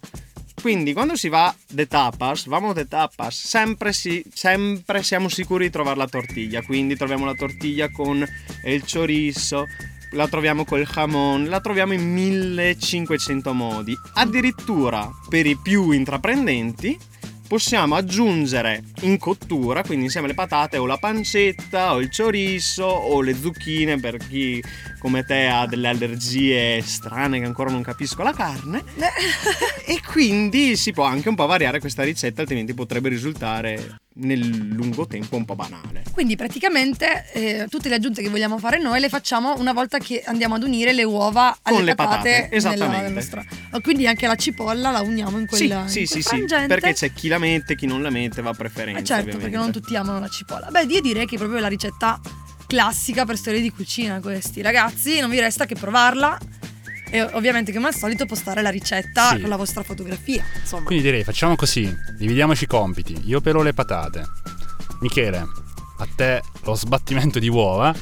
Quindi 0.61 0.94
quando 0.94 1.14
si 1.14 1.29
va 1.29 1.55
de 1.68 1.87
tapas, 1.87 2.46
vamos 2.46 2.74
de 2.74 2.88
tapas, 2.88 3.35
sempre, 3.37 3.92
si- 3.92 4.24
sempre 4.33 5.03
siamo 5.03 5.29
sicuri 5.29 5.66
di 5.66 5.70
trovare 5.70 5.98
la 5.98 6.09
tortiglia. 6.09 6.62
Quindi 6.62 6.96
troviamo 6.96 7.27
la 7.27 7.35
tortiglia 7.35 7.90
con 7.90 8.27
il 8.64 8.85
chorizo, 8.90 9.66
la 10.14 10.29
troviamo 10.29 10.64
col 10.64 10.87
jamon, 10.87 11.46
la 11.46 11.61
troviamo 11.61 11.92
in 11.92 12.12
1500 12.12 13.53
modi. 13.53 13.96
Addirittura 14.14 15.11
per 15.29 15.46
i 15.46 15.59
più 15.61 15.90
intraprendenti 15.90 16.98
possiamo 17.46 17.94
aggiungere 17.94 18.83
in 19.03 19.18
cottura, 19.18 19.83
quindi 19.83 20.05
insieme 20.05 20.27
alle 20.27 20.35
patate 20.35 20.79
o 20.79 20.87
la 20.87 20.96
pancetta 20.96 21.92
o 21.92 22.00
il 22.00 22.09
chorizo 22.11 22.85
o 22.85 23.20
le 23.20 23.35
zucchine 23.35 23.98
per 23.98 24.16
chi 24.16 24.62
come 24.98 25.24
te 25.24 25.46
ha 25.46 25.66
delle 25.66 25.88
allergie 25.88 26.81
strane 26.81 27.38
che 27.38 27.44
ancora 27.44 27.70
non 27.70 27.83
capisco 27.83 28.22
la 28.22 28.33
carne 28.33 28.83
e 29.85 30.00
quindi 30.11 30.77
si 30.77 30.92
può 30.92 31.05
anche 31.05 31.29
un 31.29 31.35
po' 31.35 31.46
variare 31.46 31.79
questa 31.79 32.03
ricetta 32.03 32.40
altrimenti 32.40 32.72
potrebbe 32.72 33.11
risultare 33.11 33.98
nel 34.16 34.46
lungo 34.68 35.07
tempo 35.07 35.37
un 35.37 35.44
po' 35.44 35.57
banale. 35.57 36.03
Quindi 36.12 36.37
praticamente 36.37 37.27
eh, 37.33 37.66
tutte 37.68 37.88
le 37.88 37.96
aggiunte 37.96 38.22
che 38.22 38.29
vogliamo 38.29 38.59
fare 38.59 38.79
noi 38.81 39.00
le 39.00 39.09
facciamo 39.09 39.55
una 39.59 39.72
volta 39.72 39.98
che 39.98 40.22
andiamo 40.24 40.55
ad 40.55 40.62
unire 40.62 40.92
le 40.92 41.03
uova 41.03 41.59
alle 41.62 41.77
Con 41.77 41.85
le 41.85 41.94
patate, 41.96 42.31
patate, 42.31 42.55
esattamente. 42.57 43.11
nostra- 43.12 43.44
Oh, 43.72 43.81
Quindi 43.81 44.07
anche 44.07 44.27
la 44.29 44.37
cipolla 44.37 44.90
la 44.92 45.00
uniamo 45.00 45.38
in 45.38 45.46
quella 45.46 45.88
sì, 45.88 46.00
in 46.03 46.07
sì, 46.07 46.22
quel 46.22 46.22
sì, 46.22 46.46
sì, 46.46 46.66
perché 46.68 46.92
c'è 46.92 47.12
chi 47.12 47.27
la 47.27 47.38
mette, 47.38 47.74
chi 47.74 47.87
non 47.87 48.03
la 48.03 48.11
mette, 48.11 48.40
va 48.40 48.50
a 48.50 48.55
preferenza. 48.55 49.00
Eh 49.00 49.05
certo, 49.05 49.22
ovviamente. 49.22 49.50
perché 49.50 49.57
non 49.57 49.72
tutti 49.72 49.96
amano 49.96 50.20
la 50.20 50.29
cipolla. 50.29 50.68
Beh, 50.70 50.83
io 50.85 51.00
direi 51.00 51.27
che 51.27 51.35
è 51.35 51.38
proprio 51.38 51.59
la 51.59 51.66
ricetta 51.68 52.20
classica 52.68 53.24
per 53.24 53.37
storie 53.37 53.61
di 53.61 53.70
cucina 53.70 54.20
questi. 54.20 54.62
Ragazzi, 54.62 55.18
non 55.20 55.29
vi 55.29 55.40
resta 55.40 55.66
che 55.66 55.74
provarla 55.74 56.38
e 57.14 57.22
ovviamente 57.22 57.72
come 57.72 57.87
al 57.87 57.94
solito 57.94 58.27
postare 58.27 58.61
la 58.61 58.70
ricetta 58.70 59.31
Sì. 59.31 59.40
con 59.40 59.48
la 59.48 59.57
vostra 59.57 59.85
fotografia. 59.85 60.44
Insomma. 60.61 60.83
Quindi 60.85 61.05
direi 61.05 61.22
facciamo 61.22 61.55
così, 61.55 61.94
dividiamoci 62.18 62.64
i 62.64 62.66
compiti. 62.66 63.16
Io 63.27 63.40
pelo 63.40 63.62
le 63.62 63.72
patate. 63.72 64.24
Michele, 65.00 65.38
a 65.98 66.09
te 66.16 66.42
lo 66.64 66.74
sbattimento 66.74 67.38
di 67.38 67.48
uova. 67.48 67.94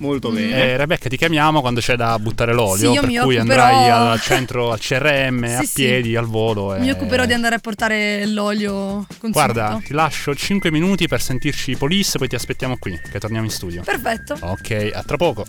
Molto 0.00 0.30
Mm. 0.30 0.34
bene. 0.34 0.62
E 0.64 0.76
Rebecca 0.76 1.08
ti 1.08 1.16
chiamiamo 1.16 1.60
quando 1.60 1.80
c'è 1.80 1.96
da 1.96 2.16
buttare 2.18 2.52
l'olio, 2.52 2.90
Sì, 2.90 2.94
io 2.94 3.00
per 3.00 3.08
mi 3.10 3.16
cui 3.18 3.36
occuperò- 3.36 3.64
andrai 3.64 3.90
al 3.90 4.20
centro, 4.20 4.70
al 4.70 4.78
CRM, 4.78 5.44
Sì, 5.48 5.54
a 5.54 5.62
sì. 5.62 5.72
piedi, 5.74 6.14
al 6.14 6.26
volo. 6.26 6.74
e- 6.74 6.78
Mi 6.80 6.90
occuperò 6.90 7.24
di 7.24 7.32
andare 7.32 7.54
a 7.54 7.58
portare 7.58 8.24
l'olio 8.26 9.06
consumato. 9.18 9.52
Guarda, 9.52 9.80
ti 9.82 9.92
lascio 9.94 10.34
5 10.34 10.70
minuti 10.70 11.08
per 11.08 11.20
sentirci 11.22 11.74
police, 11.76 12.18
poi 12.18 12.28
ti 12.28 12.34
aspettiamo 12.36 12.76
qui, 12.78 13.00
che 13.10 13.18
torniamo 13.18 13.46
in 13.46 13.50
studio. 13.50 13.82
Perfetto. 13.82 14.36
Ok, 14.40 14.90
a 14.94 15.02
tra 15.02 15.16
poco. 15.16 15.46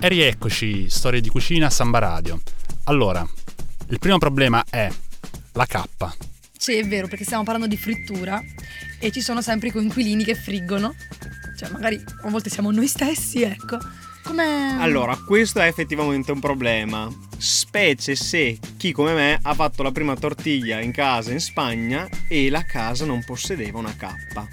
E 0.00 0.06
rieccoci, 0.06 0.88
storie 0.88 1.20
di 1.20 1.28
cucina 1.28 1.66
a 1.66 1.70
Samba 1.70 1.98
Radio. 1.98 2.40
Allora, 2.84 3.28
il 3.88 3.98
primo 3.98 4.16
problema 4.18 4.64
è 4.70 4.88
la 5.54 5.66
cappa. 5.66 6.14
Sì, 6.56 6.74
è 6.74 6.86
vero, 6.86 7.08
perché 7.08 7.24
stiamo 7.24 7.42
parlando 7.42 7.66
di 7.66 7.76
frittura 7.76 8.40
e 9.00 9.10
ci 9.10 9.20
sono 9.20 9.42
sempre 9.42 9.68
i 9.68 9.70
coinquilini 9.72 10.22
che 10.22 10.36
friggono. 10.36 10.94
Cioè, 11.58 11.70
magari 11.70 12.00
a 12.22 12.30
volte 12.30 12.48
siamo 12.48 12.70
noi 12.70 12.86
stessi, 12.86 13.42
ecco. 13.42 13.78
Come 14.22 14.80
Allora, 14.80 15.16
questo 15.16 15.58
è 15.58 15.66
effettivamente 15.66 16.30
un 16.30 16.38
problema, 16.38 17.12
specie 17.36 18.14
se 18.14 18.56
chi 18.76 18.92
come 18.92 19.14
me 19.14 19.38
ha 19.42 19.54
fatto 19.54 19.82
la 19.82 19.90
prima 19.90 20.14
tortiglia 20.14 20.80
in 20.80 20.92
casa 20.92 21.32
in 21.32 21.40
Spagna 21.40 22.08
e 22.28 22.50
la 22.50 22.62
casa 22.62 23.04
non 23.04 23.24
possedeva 23.24 23.78
una 23.78 23.96
cappa. 23.96 24.46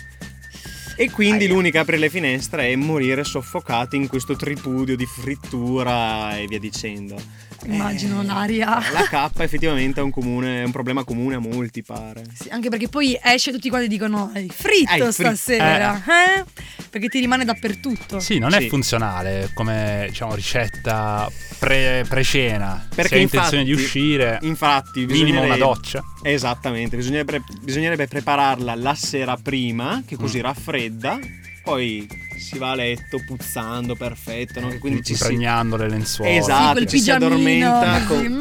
E 0.97 1.11
quindi 1.11 1.43
Aia. 1.43 1.53
l'unica 1.53 1.81
apre 1.81 1.97
le 1.97 2.09
finestre 2.09 2.69
è 2.69 2.75
morire 2.75 3.25
soffocati 3.25 3.97
in 3.97 4.07
questo 4.07 4.35
tripudio 4.35 4.95
di 4.95 5.05
frittura 5.05 6.37
e 6.37 6.47
via 6.47 6.59
dicendo. 6.59 7.15
Immagino 7.65 8.21
Eh, 8.21 8.25
l'aria. 8.25 8.79
La 8.91 9.07
cappa 9.09 9.43
effettivamente 9.43 9.99
è 9.99 10.03
un, 10.03 10.11
comune- 10.11 10.61
è 10.61 10.65
un 10.65 10.71
problema 10.71 11.03
comune 11.03 11.35
a 11.35 11.39
molti, 11.39 11.81
pare. 11.83 12.23
Sì, 12.33 12.49
anche 12.49 12.69
perché 12.69 12.87
poi 12.89 13.17
esce 13.21 13.49
e 13.49 13.53
tutti 13.53 13.69
quanti 13.69 13.87
dicono 13.87 14.31
hai 14.33 14.49
fritto 14.49 14.91
Hai 14.91 14.99
fritto." 15.11 15.11
stasera, 15.11 15.95
eh? 15.97 16.43
Perché 16.89 17.07
ti 17.09 17.19
rimane 17.19 17.43
dappertutto. 17.45 18.19
Sì, 18.19 18.39
non 18.39 18.53
è 18.53 18.61
Sì. 18.61 18.69
funzionale 18.69 19.49
come 19.53 20.05
diciamo 20.09 20.33
ricetta 20.35 21.29
pre- 21.59 22.05
pre-cena. 22.07 22.87
Perché 22.93 23.09
Se 23.09 23.15
hai 23.15 23.21
intenzione 23.23 23.63
di 23.63 23.73
uscire, 23.73 24.39
Infatti, 24.43 25.05
minimo 25.05 25.41
una 25.43 25.57
doccia. 25.57 26.03
Esattamente, 26.23 26.95
bisognerebbe, 26.95 27.43
bisognerebbe 27.61 28.07
prepararla 28.07 28.75
la 28.75 28.95
sera 28.95 29.35
prima, 29.41 30.03
che 30.05 30.15
così 30.15 30.37
Mm. 30.39 30.41
raffredda, 30.41 31.19
poi 31.63 32.07
si 32.37 32.57
va 32.57 32.71
a 32.71 32.75
letto 32.75 33.21
puzzando, 33.25 33.95
perfetto, 33.95 34.59
no? 34.59 34.69
Che 34.69 34.79
quindi 34.79 35.03
ci 35.03 35.15
si, 35.15 35.21
impregnando 35.23 35.75
le 35.77 35.89
lenzuola. 35.89 36.31
Esatto, 36.31 36.71
quel 36.73 36.87
ci 36.87 36.99
si 36.99 37.11
addormenta 37.11 38.03
così, 38.05 38.27
con- 38.27 38.33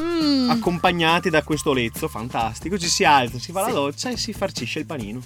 mm. 0.44 0.50
accompagnati 0.50 1.30
da 1.30 1.42
questo 1.42 1.72
lezzo 1.72 2.08
fantastico, 2.08 2.78
ci 2.78 2.88
si 2.88 3.04
alza, 3.04 3.38
si 3.38 3.52
fa 3.52 3.60
la 3.62 3.66
Sì. 3.68 3.72
doccia 3.72 4.08
e 4.10 4.16
si 4.16 4.32
farcisce 4.32 4.78
il 4.80 4.86
panino. 4.86 5.22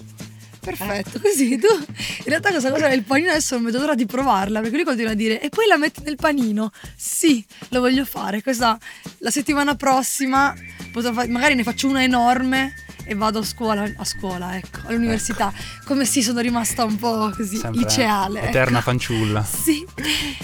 Perfetto, 0.61 1.19
così 1.21 1.57
tu 1.57 1.67
in 1.73 2.23
realtà 2.25 2.49
questa 2.49 2.69
cosa 2.69 2.89
del 2.89 3.03
panino 3.03 3.29
adesso 3.31 3.55
non 3.55 3.63
vedo 3.63 3.79
l'ora 3.79 3.95
di 3.95 4.05
provarla 4.05 4.59
perché 4.59 4.75
lui 4.75 4.83
continua 4.85 5.11
a 5.11 5.15
dire 5.15 5.41
e 5.41 5.47
poi 5.49 5.65
la 5.67 5.77
metti 5.77 6.01
nel 6.03 6.15
panino. 6.15 6.71
Sì, 6.95 7.43
lo 7.69 7.79
voglio 7.79 8.03
fare. 8.05 8.43
Questa 8.43 8.77
la 9.19 9.31
settimana 9.31 9.75
prossima 9.75 10.53
potrò 10.91 11.13
fa- 11.13 11.27
magari 11.27 11.55
ne 11.55 11.63
faccio 11.63 11.87
una 11.87 12.03
enorme 12.03 12.73
e 13.09 13.15
vado 13.15 13.39
a 13.39 13.43
scuola, 13.43 13.91
a 13.95 14.05
scuola, 14.05 14.55
ecco, 14.55 14.81
all'università. 14.85 15.51
Come 15.85 16.05
sì, 16.05 16.21
sono 16.21 16.39
rimasta 16.41 16.83
un 16.83 16.95
po' 16.97 17.31
così 17.35 17.57
Sempre 17.57 17.81
liceale. 17.81 18.41
Eterna 18.49 18.77
ecco. 18.77 18.89
fanciulla. 18.89 19.43
Sì, 19.69 19.83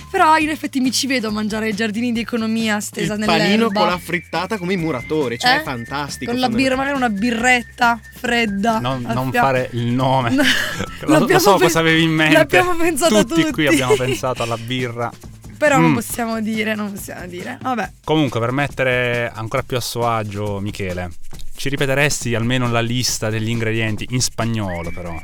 però 0.10 0.38
in 0.38 0.50
effetti 0.50 0.80
mi 0.80 0.92
ci 0.92 1.06
vedo 1.08 1.28
a 1.28 1.32
mangiare 1.32 1.68
ai 1.68 1.74
giardini 1.76 2.12
di 2.12 2.22
economia 2.22 2.80
stesa 2.80 3.14
Il 3.14 3.20
nell'erba. 3.20 3.44
panino 3.44 3.70
con 3.72 3.88
la 3.88 3.98
frittata 4.00 4.58
come 4.58 4.74
i 4.74 4.78
muratori, 4.78 5.38
cioè 5.38 5.52
Eh? 5.52 5.60
è 5.60 5.64
fantastico. 5.64 6.32
Con 6.32 6.40
la 6.40 6.50
birra, 6.50 6.76
magari 6.76 6.96
una 6.98 7.10
birretta 7.10 8.00
fredda. 8.16 8.80
Non, 8.80 9.02
non 9.04 9.32
fare 9.32 9.70
il 9.74 9.86
nome. 9.86 10.34
No, 11.06 11.20
lo, 11.20 11.28
lo 11.28 11.40
so 11.40 11.58
pe- 11.58 11.66
cosa 11.66 11.80
avevi 11.80 12.02
in 12.02 12.12
mente. 12.12 12.34
l'abbiamo 12.36 12.74
pensato 12.76 13.24
tutti, 13.26 13.42
qui 13.44 13.66
tutti. 13.66 13.66
abbiamo 13.68 13.94
pensato 13.98 14.42
alla 14.42 14.58
birra. 14.58 15.12
Però 15.58 15.78
non 15.80 15.92
Mm. 15.92 15.94
possiamo 15.96 16.42
dire, 16.42 16.76
non 16.76 16.92
possiamo 16.92 17.28
dire. 17.28 17.58
Vabbè. 17.62 17.92
Comunque, 18.04 18.40
per 18.40 18.52
mettere 18.52 19.32
ancora 19.34 19.64
più 19.64 19.78
a 19.78 19.82
suo 19.82 20.08
agio, 20.08 20.60
Michele, 20.60 21.12
ci 21.56 21.70
ripeteresti 21.70 22.36
almeno 22.36 22.70
la 22.70 22.82
lista 22.82 23.30
degli 23.30 23.50
ingredienti 23.50 24.06
in 24.10 24.22
spagnolo, 24.22 24.92
però. 24.92 25.16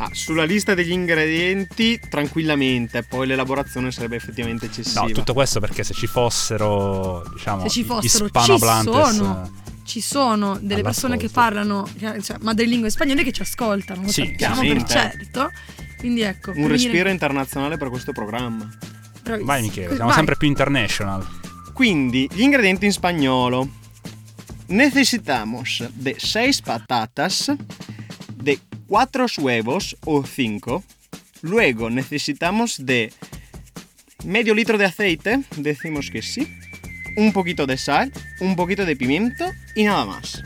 Ah, 0.00 0.10
sulla 0.12 0.44
lista 0.44 0.74
degli 0.74 0.92
ingredienti 0.92 1.98
tranquillamente, 2.08 3.02
poi 3.02 3.26
l'elaborazione 3.26 3.90
sarebbe 3.90 4.14
effettivamente 4.16 4.66
eccessiva. 4.66 5.00
No, 5.02 5.10
tutto 5.10 5.32
questo 5.32 5.58
perché 5.58 5.82
se 5.82 5.92
ci 5.94 6.06
fossero, 6.06 7.24
diciamo, 7.32 7.62
Se 7.62 7.68
ci 7.70 7.80
i- 7.80 7.84
fossero, 7.84 8.26
hispanohablantes, 8.26 9.06
ci 9.08 9.14
sono. 9.16 9.52
Ci 9.88 10.00
sono 10.02 10.58
delle 10.60 10.82
persone 10.82 11.16
che 11.16 11.30
parlano 11.30 11.88
cioè, 11.98 12.36
madrelingua 12.42 12.90
spagnole 12.90 13.24
che 13.24 13.32
ci 13.32 13.40
ascoltano, 13.40 14.02
lo 14.02 14.08
Sì, 14.12 14.26
sappiamo 14.26 14.60
per 14.60 14.84
certo. 14.84 15.50
Quindi 15.96 16.20
ecco. 16.20 16.52
Un 16.54 16.68
respiro 16.68 16.92
dire- 16.92 17.10
internazionale 17.10 17.76
per 17.78 17.88
questo 17.88 18.12
programma. 18.12 18.68
Bravissimo. 19.28 19.46
Vai 19.46 19.62
Michele, 19.62 19.94
siamo 19.94 20.06
Vai. 20.06 20.16
sempre 20.16 20.36
più 20.36 20.48
international. 20.48 21.26
Quindi, 21.72 22.28
gli 22.32 22.42
ingredienti 22.42 22.86
in 22.86 22.92
spagnolo. 22.92 23.68
Necesitamos 24.68 25.84
de 25.94 26.16
6 26.18 26.60
patatas, 26.60 27.50
de 28.34 28.58
4 28.86 29.26
huevos 29.38 29.96
o 30.04 30.22
5. 30.24 30.82
Luego 31.42 31.88
necesitamos 31.88 32.84
de 32.84 33.12
medio 34.24 34.54
litro 34.54 34.76
de 34.76 34.84
aceite, 34.84 35.40
decimos 35.56 36.10
que 36.10 36.20
sí. 36.20 36.46
Un 37.16 37.32
poquito 37.32 37.66
de 37.66 37.78
sal, 37.78 38.12
un 38.40 38.56
poquito 38.56 38.84
de 38.84 38.96
pimiento 38.96 39.44
y 39.74 39.84
nada 39.84 40.04
más. 40.04 40.42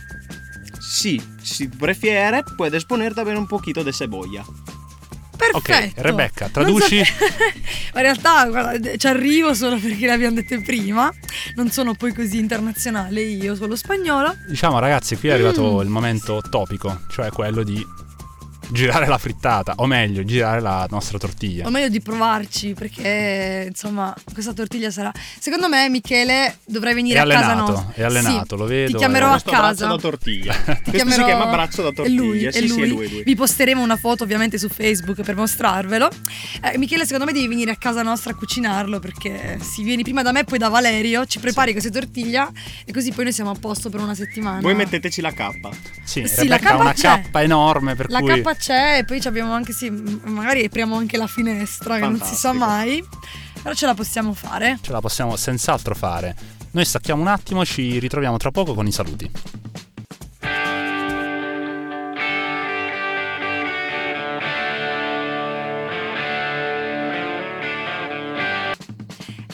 Sí, 0.81 1.21
si 1.43 1.69
prefieres, 1.69 2.45
puedes 2.57 2.85
poner 2.85 3.15
también 3.15 3.39
un 3.39 3.49
poquito 3.49 3.83
de 3.83 3.93
cebolla. 3.93 4.45
Perfetto. 5.51 5.99
Ok, 5.99 6.05
Rebecca, 6.05 6.49
traduci. 6.49 6.99
Ma 6.99 7.03
in 8.01 8.03
realtà, 8.03 8.47
guarda, 8.47 8.97
ci 8.97 9.07
arrivo 9.07 9.55
solo 9.55 9.77
perché 9.79 10.07
l'abbiamo 10.07 10.35
detto 10.37 10.61
prima. 10.63 11.13
Non 11.57 11.71
sono 11.71 11.95
poi 11.95 12.13
così 12.15 12.39
internazionale 12.39 13.21
io, 13.23 13.55
solo 13.55 13.75
spagnolo. 13.77 14.35
Diciamo 14.49 14.79
ragazzi, 14.79 15.17
qui 15.17 15.29
è 15.29 15.33
arrivato 15.33 15.79
Mm. 15.79 15.81
il 15.81 15.89
momento 15.89 16.41
topico, 16.49 17.03
cioè 17.11 17.31
quello 17.31 17.63
di 17.63 17.85
girare 18.73 19.07
la 19.07 19.19
frittata, 19.19 19.75
o 19.77 19.87
meglio, 19.87 20.25
girare 20.25 20.61
la 20.61 20.87
nostra 20.91 21.19
tortiglia. 21.19 21.67
O 21.67 21.71
meglio 21.71 21.89
di 21.89 22.01
provarci, 22.01 22.75
perché 22.75 23.67
insomma, 23.69 24.15
questa 24.33 24.53
tortiglia 24.53 24.91
sarà. 24.91 25.13
Secondo 25.39 25.69
me, 25.69 25.89
Michele 25.89 26.59
dovrai 26.67 26.95
venire 26.95 27.19
È 27.19 27.23
a 27.23 27.27
casa 27.27 27.39
allenato, 27.53 27.73
nostra. 27.73 27.93
è 27.95 28.03
allenato, 28.03 28.55
Sì, 28.57 28.61
lo 28.63 28.65
vedo, 28.67 28.91
Ti 28.93 28.97
chiamerò 28.97 29.27
a 29.27 29.31
braccio 29.31 29.51
casa. 29.51 29.87
da 29.87 29.97
tortiglia. 29.97 30.53
Ti 30.57 30.65
Questo 30.65 30.91
chiamerò... 30.91 31.17
si 31.17 31.25
chiama 31.25 31.47
braccio 31.47 31.83
da 31.83 31.91
tortiglia. 31.93 32.23
lui, 32.23 32.45
è 32.45 32.53
sì, 32.53 32.59
sì, 32.61 32.69
lui. 32.69 32.83
è 32.83 32.87
lui, 32.87 33.05
è 33.07 33.09
lui. 33.11 33.23
Vi 33.25 33.35
posteremo 33.35 33.83
una 33.83 33.97
foto 33.97 34.25
ovviamente 34.25 34.59
su 34.59 34.69
Facebook 34.69 35.23
per 35.23 35.37
mostrarvelo. 35.37 36.09
Eh, 36.63 36.79
Michele, 36.79 37.05
secondo 37.05 37.25
me 37.27 37.33
devi 37.33 37.49
venire 37.49 37.71
a 37.71 37.77
casa 37.77 38.03
nostra 38.03 38.33
a 38.33 38.35
cucinarlo 38.35 38.99
perché 38.99 39.59
si 39.61 39.83
vieni 39.83 40.03
prima 40.03 40.23
da 40.23 40.33
me, 40.33 40.45
poi 40.45 40.59
da 40.59 40.69
Valerio, 40.69 41.27
ci 41.27 41.39
prepari 41.39 41.73
queste 41.73 41.91
tortiglia 41.91 42.51
e 42.85 42.93
così 42.93 43.13
poi 43.13 43.25
noi 43.25 43.33
siamo 43.33 43.51
a 43.51 43.57
posto 43.59 43.91
per 43.91 44.01
una 44.01 44.15
settimana. 44.15 44.61
Voi 44.61 44.75
metteteci 44.75 45.21
la 45.21 45.33
cappa. 45.33 45.71
Sì, 46.05 46.27
Sì, 46.27 46.47
la 46.47 46.57
Rebecca 46.57 46.71
cappa 46.71 46.81
una 46.83 46.93
c'è. 46.93 47.03
cappa 47.03 47.43
enorme 47.43 47.95
per 47.95 48.11
La 48.11 48.19
cui 48.21 48.29
cappa 48.29 48.55
c'è 48.63 48.99
e 48.99 49.05
poi 49.05 49.21
ci 49.21 49.27
abbiamo 49.27 49.53
anche, 49.53 49.73
sì, 49.73 49.91
magari 49.91 50.65
apriamo 50.65 50.97
anche 50.97 51.17
la 51.17 51.27
finestra, 51.27 51.97
che 51.97 52.03
non 52.03 52.21
si 52.23 52.37
sa 52.37 52.53
Fantastico. 52.53 52.65
mai. 52.65 53.05
Però 53.61 53.75
ce 53.75 53.87
la 53.87 53.95
possiamo 53.95 54.35
fare. 54.35 54.79
ce 54.81 54.93
la 54.93 55.01
possiamo 55.01 55.35
senz'altro 55.35 55.97
fare. 55.97 56.37
Noi 56.71 56.85
stacchiamo 56.85 57.21
un 57.21 57.27
attimo, 57.27 57.65
ci 57.65 57.99
ritroviamo 57.99 58.37
tra 58.37 58.53
poco 58.53 58.75
con 58.75 58.87
i 58.87 58.93
saluti. 58.93 59.31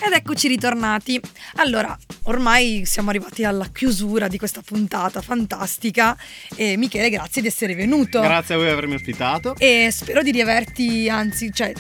Ed 0.01 0.12
eccoci 0.12 0.49
ritornati. 0.49 1.21
Allora, 1.57 1.97
ormai 2.29 2.83
siamo 2.85 3.11
arrivati 3.11 3.45
alla 3.45 3.67
chiusura 3.73 4.29
di 4.29 4.38
questa 4.38 4.61
puntata 4.64 5.21
fantastica. 5.21 6.17
E 6.55 6.77
Michele, 6.77 7.11
grazie 7.11 7.43
di 7.43 7.49
essere 7.49 7.75
venuto. 7.75 8.21
Grazie 8.21 8.55
a 8.55 8.57
voi 8.59 8.67
per 8.67 8.77
avermi 8.77 8.95
ospitato. 8.95 9.55
E 9.59 9.88
spero 9.91 10.23
di 10.23 10.31
riaverti, 10.31 11.09
anzi, 11.09 11.51
cioè, 11.53 11.73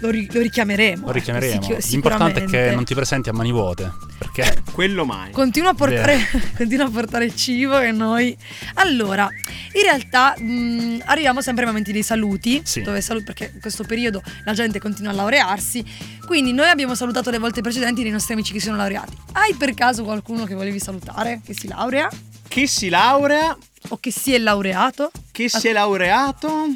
lo, 0.00 0.10
ri- 0.10 0.28
lo 0.32 0.40
richiameremo. 0.40 1.06
Lo 1.06 1.12
richiameremo. 1.12 1.54
ecco, 1.64 1.80
sic- 1.80 1.92
L'importante 1.92 2.44
è 2.44 2.46
che 2.46 2.70
non 2.74 2.84
ti 2.84 2.94
presenti 2.94 3.28
a 3.28 3.32
mani 3.32 3.50
vuote, 3.52 3.90
perché 4.18 4.62
Quello 4.72 5.04
mai. 5.06 5.30
Continua 5.32 5.70
a, 5.70 5.74
portare, 5.74 6.18
continua 6.56 6.84
a 6.86 6.90
portare 6.90 7.34
cibo 7.34 7.78
e 7.80 7.92
noi. 7.92 8.36
Allora, 8.74 9.26
in 9.72 9.82
realtà 9.82 10.34
mh, 10.38 11.02
arriviamo 11.06 11.40
sempre 11.40 11.62
ai 11.64 11.68
momenti 11.70 11.92
dei 11.92 12.02
saluti, 12.02 12.60
Sì. 12.64 12.82
dove 12.82 13.00
salu- 13.00 13.24
perché 13.24 13.50
in 13.54 13.60
questo 13.60 13.84
periodo 13.84 14.22
la 14.44 14.52
gente 14.52 14.78
continua 14.78 15.12
a 15.12 15.14
laurearsi. 15.14 15.82
Quindi 16.26 16.52
noi 16.52 16.68
abbiamo 16.68 16.94
salutato 16.94 17.30
le 17.30 17.38
volte 17.38 17.62
precedenti 17.62 18.02
dei 18.02 18.10
nostri 18.10 18.34
amici 18.34 18.52
che 18.52 18.60
sono 18.60 18.76
laureati. 18.76 19.16
Hai 19.32 19.54
per 19.54 19.72
caso 19.74 19.84
qualcuno 19.94 20.44
che 20.44 20.54
volevi 20.54 20.78
salutare, 20.80 21.40
che 21.44 21.54
si 21.54 21.68
laurea? 21.68 22.08
Chi 22.48 22.66
si 22.66 22.88
laurea? 22.88 23.56
O 23.88 23.98
che 23.98 24.10
si 24.10 24.34
è 24.34 24.38
laureato? 24.38 25.10
Chi 25.32 25.48
si 25.48 25.68
è 25.68 25.72
laureato? 25.72 26.68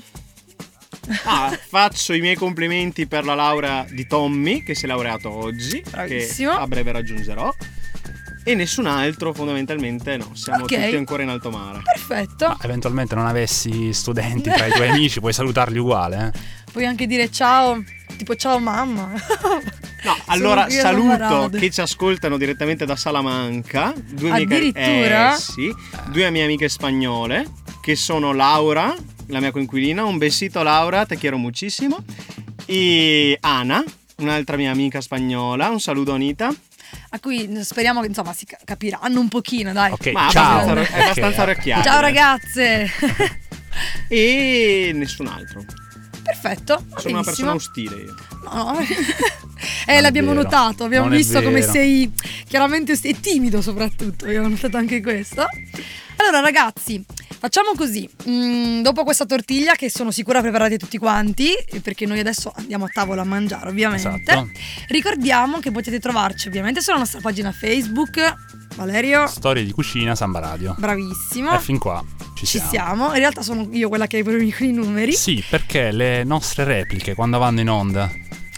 Ah, 1.24 1.50
faccio 1.68 2.12
i 2.12 2.20
miei 2.20 2.36
complimenti 2.36 3.06
per 3.06 3.24
la 3.24 3.34
laurea 3.34 3.84
di 3.90 4.06
Tommy, 4.06 4.62
che 4.62 4.74
si 4.74 4.84
è 4.84 4.86
laureato 4.88 5.30
oggi. 5.32 5.82
Bravissimo. 5.90 6.52
Che 6.52 6.56
a 6.58 6.66
breve 6.66 6.92
raggiungerò. 6.92 7.52
E 8.44 8.54
nessun 8.54 8.86
altro, 8.86 9.32
fondamentalmente, 9.34 10.16
no. 10.16 10.30
Siamo 10.34 10.64
Ok. 10.64 10.74
tutti 10.74 10.96
ancora 10.96 11.22
in 11.22 11.28
alto 11.30 11.50
mare. 11.50 11.80
Perfetto. 11.82 12.48
ma 12.48 12.56
eventualmente 12.62 13.14
non 13.14 13.26
avessi 13.26 13.92
studenti 13.92 14.50
tra 14.50 14.66
i 14.66 14.70
tuoi 14.72 14.88
amici, 14.88 15.20
puoi 15.20 15.32
salutarli 15.32 15.78
uguale. 15.78 16.32
Eh? 16.34 16.40
Puoi 16.72 16.86
anche 16.86 17.06
dire 17.06 17.30
ciao, 17.30 17.82
tipo 18.16 18.36
ciao 18.36 18.58
mamma. 18.58 19.10
No, 20.02 20.16
allora 20.26 20.68
saluto 20.70 21.50
che 21.50 21.70
ci 21.70 21.80
ascoltano 21.80 22.36
direttamente 22.38 22.84
da 22.86 22.96
Salamanca. 22.96 23.92
Due 23.96 24.30
Addirittura? 24.30 25.34
eh, 25.34 25.38
sì, 25.38 25.72
due 26.10 26.30
mie 26.30 26.44
amiche 26.44 26.68
spagnole 26.68 27.46
che 27.82 27.96
sono 27.96 28.32
Laura, 28.32 28.94
la 29.26 29.40
mia 29.40 29.50
coinquilina. 29.50 30.04
Un 30.04 30.18
besito 30.18 30.62
Laura, 30.62 31.04
te 31.06 31.16
quiero 31.18 31.36
muchísimo. 31.36 31.98
E 32.66 33.36
Ana, 33.40 33.82
un'altra 34.18 34.56
mia 34.56 34.70
amica 34.70 35.00
spagnola. 35.00 35.68
Un 35.70 35.80
saluto 35.80 36.12
Anita. 36.12 36.52
A 37.12 37.18
cui 37.20 37.48
speriamo 37.62 38.00
che 38.00 38.06
insomma 38.08 38.32
si 38.32 38.46
ca- 38.46 38.58
capiranno 38.64 39.20
un 39.20 39.28
pochino, 39.28 39.72
dai. 39.72 39.92
Ok, 39.92 40.12
Ma 40.12 40.28
ciao. 40.30 40.60
abbastanza, 40.70 40.92
è 40.96 41.02
abbastanza 41.02 41.42
Ok, 41.42 41.48
orecchiato. 41.48 41.82
Ciao 41.82 42.00
ragazze. 42.00 42.90
E 44.08 44.90
nessun 44.94 45.26
altro. 45.26 45.64
Perfetto. 46.22 46.84
Sono 46.96 47.14
una 47.14 47.22
persona 47.24 47.52
benissimo. 47.52 47.52
ostile 47.90 48.02
io. 48.02 48.14
No, 48.44 48.72
no. 48.72 48.78
eh, 48.80 48.86
è 49.86 50.00
l'abbiamo 50.00 50.30
vero. 50.30 50.42
notato, 50.42 50.84
abbiamo 50.84 51.08
Non 51.08 51.16
visto 51.16 51.42
come 51.42 51.62
sei 51.62 52.10
chiaramente 52.48 52.98
e 53.00 53.20
timido 53.20 53.60
soprattutto, 53.62 54.24
abbiamo 54.24 54.48
notato 54.48 54.76
anche 54.76 55.00
questo. 55.02 55.46
Allora 56.16 56.40
ragazzi, 56.40 57.02
facciamo 57.38 57.70
così, 57.76 58.08
Mm, 58.28 58.82
dopo 58.82 59.04
questa 59.04 59.24
tortiglia 59.24 59.74
che 59.74 59.88
sono 59.90 60.10
sicura 60.10 60.40
preparate 60.42 60.76
tutti 60.76 60.98
quanti, 60.98 61.52
eh, 61.54 61.80
perché 61.80 62.04
noi 62.06 62.18
adesso 62.20 62.52
andiamo 62.56 62.84
a 62.84 62.88
tavola 62.92 63.22
a 63.22 63.24
mangiare 63.24 63.70
ovviamente, 63.70 64.08
Esatto. 64.20 64.50
ricordiamo 64.88 65.58
che 65.60 65.70
potete 65.70 65.98
trovarci 65.98 66.48
ovviamente 66.48 66.82
sulla 66.82 66.98
nostra 66.98 67.20
pagina 67.20 67.50
Facebook, 67.52 68.34
Valerio, 68.76 69.26
Storie 69.26 69.64
di 69.64 69.72
cucina 69.72 70.14
Samba 70.14 70.40
Radio. 70.40 70.74
bravissimo, 70.78 71.54
E 71.54 71.58
fin 71.60 71.78
qua 71.78 72.04
ci 72.46 72.58
ci 72.58 72.58
siamo. 72.58 72.70
siamo, 72.70 73.06
in 73.12 73.18
realtà 73.18 73.42
sono 73.42 73.68
io 73.72 73.88
quella 73.88 74.06
che 74.06 74.16
ha 74.16 74.20
i 74.20 74.22
problemi 74.22 74.52
con 74.52 74.66
i 74.66 74.72
numeri. 74.72 75.12
Sì, 75.12 75.42
perché 75.48 75.90
le 75.92 76.24
nostre 76.24 76.64
repliche 76.64 77.14
quando 77.14 77.38
vanno 77.38 77.60
in 77.60 77.68
onda 77.70 78.10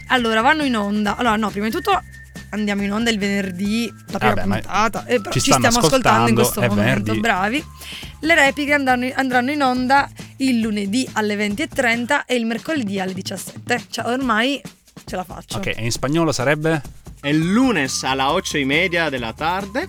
Allora, 0.08 0.40
vanno 0.40 0.62
in 0.64 0.76
onda. 0.76 1.16
Allora, 1.16 1.36
no, 1.36 1.50
prima 1.50 1.66
di 1.66 1.72
tutto 1.72 2.02
andiamo 2.50 2.82
in 2.82 2.92
onda 2.92 3.10
il 3.10 3.18
venerdì, 3.18 3.92
la 4.08 4.18
prima 4.18 4.34
Vabbè, 4.34 4.48
puntata. 4.60 5.06
Eh, 5.06 5.20
però 5.20 5.30
ci 5.30 5.40
ci, 5.40 5.52
stiamo 5.52 5.78
ascoltando 5.78 6.30
in 6.30 6.38
ascoltando, 6.38 6.40
questo 6.40 6.60
è 6.60 6.68
momento, 6.68 7.12
venerdì. 7.12 7.20
bravi. 7.20 7.64
Le 8.20 8.34
repliche 8.34 8.72
andranno, 8.74 9.10
andranno 9.14 9.50
in 9.50 9.62
onda 9.62 10.08
il 10.36 10.60
lunedì 10.60 11.08
alle 11.14 11.34
20.30 11.36 12.22
e 12.26 12.34
il 12.34 12.44
mercoledì 12.46 13.00
alle 13.00 13.14
17. 13.14 13.84
Cioè, 13.90 14.06
ormai 14.06 14.60
ce 15.04 15.16
la 15.16 15.24
faccio. 15.24 15.56
Ok, 15.56 15.66
e 15.68 15.76
in 15.78 15.90
spagnolo 15.90 16.30
sarebbe? 16.30 16.80
El 17.22 17.52
lunes 17.52 18.02
a 18.04 18.14
las 18.14 18.30
ocho 18.30 18.58
y 18.58 18.64
media 18.64 19.08
de 19.08 19.18
la 19.18 19.32
tarde 19.32 19.88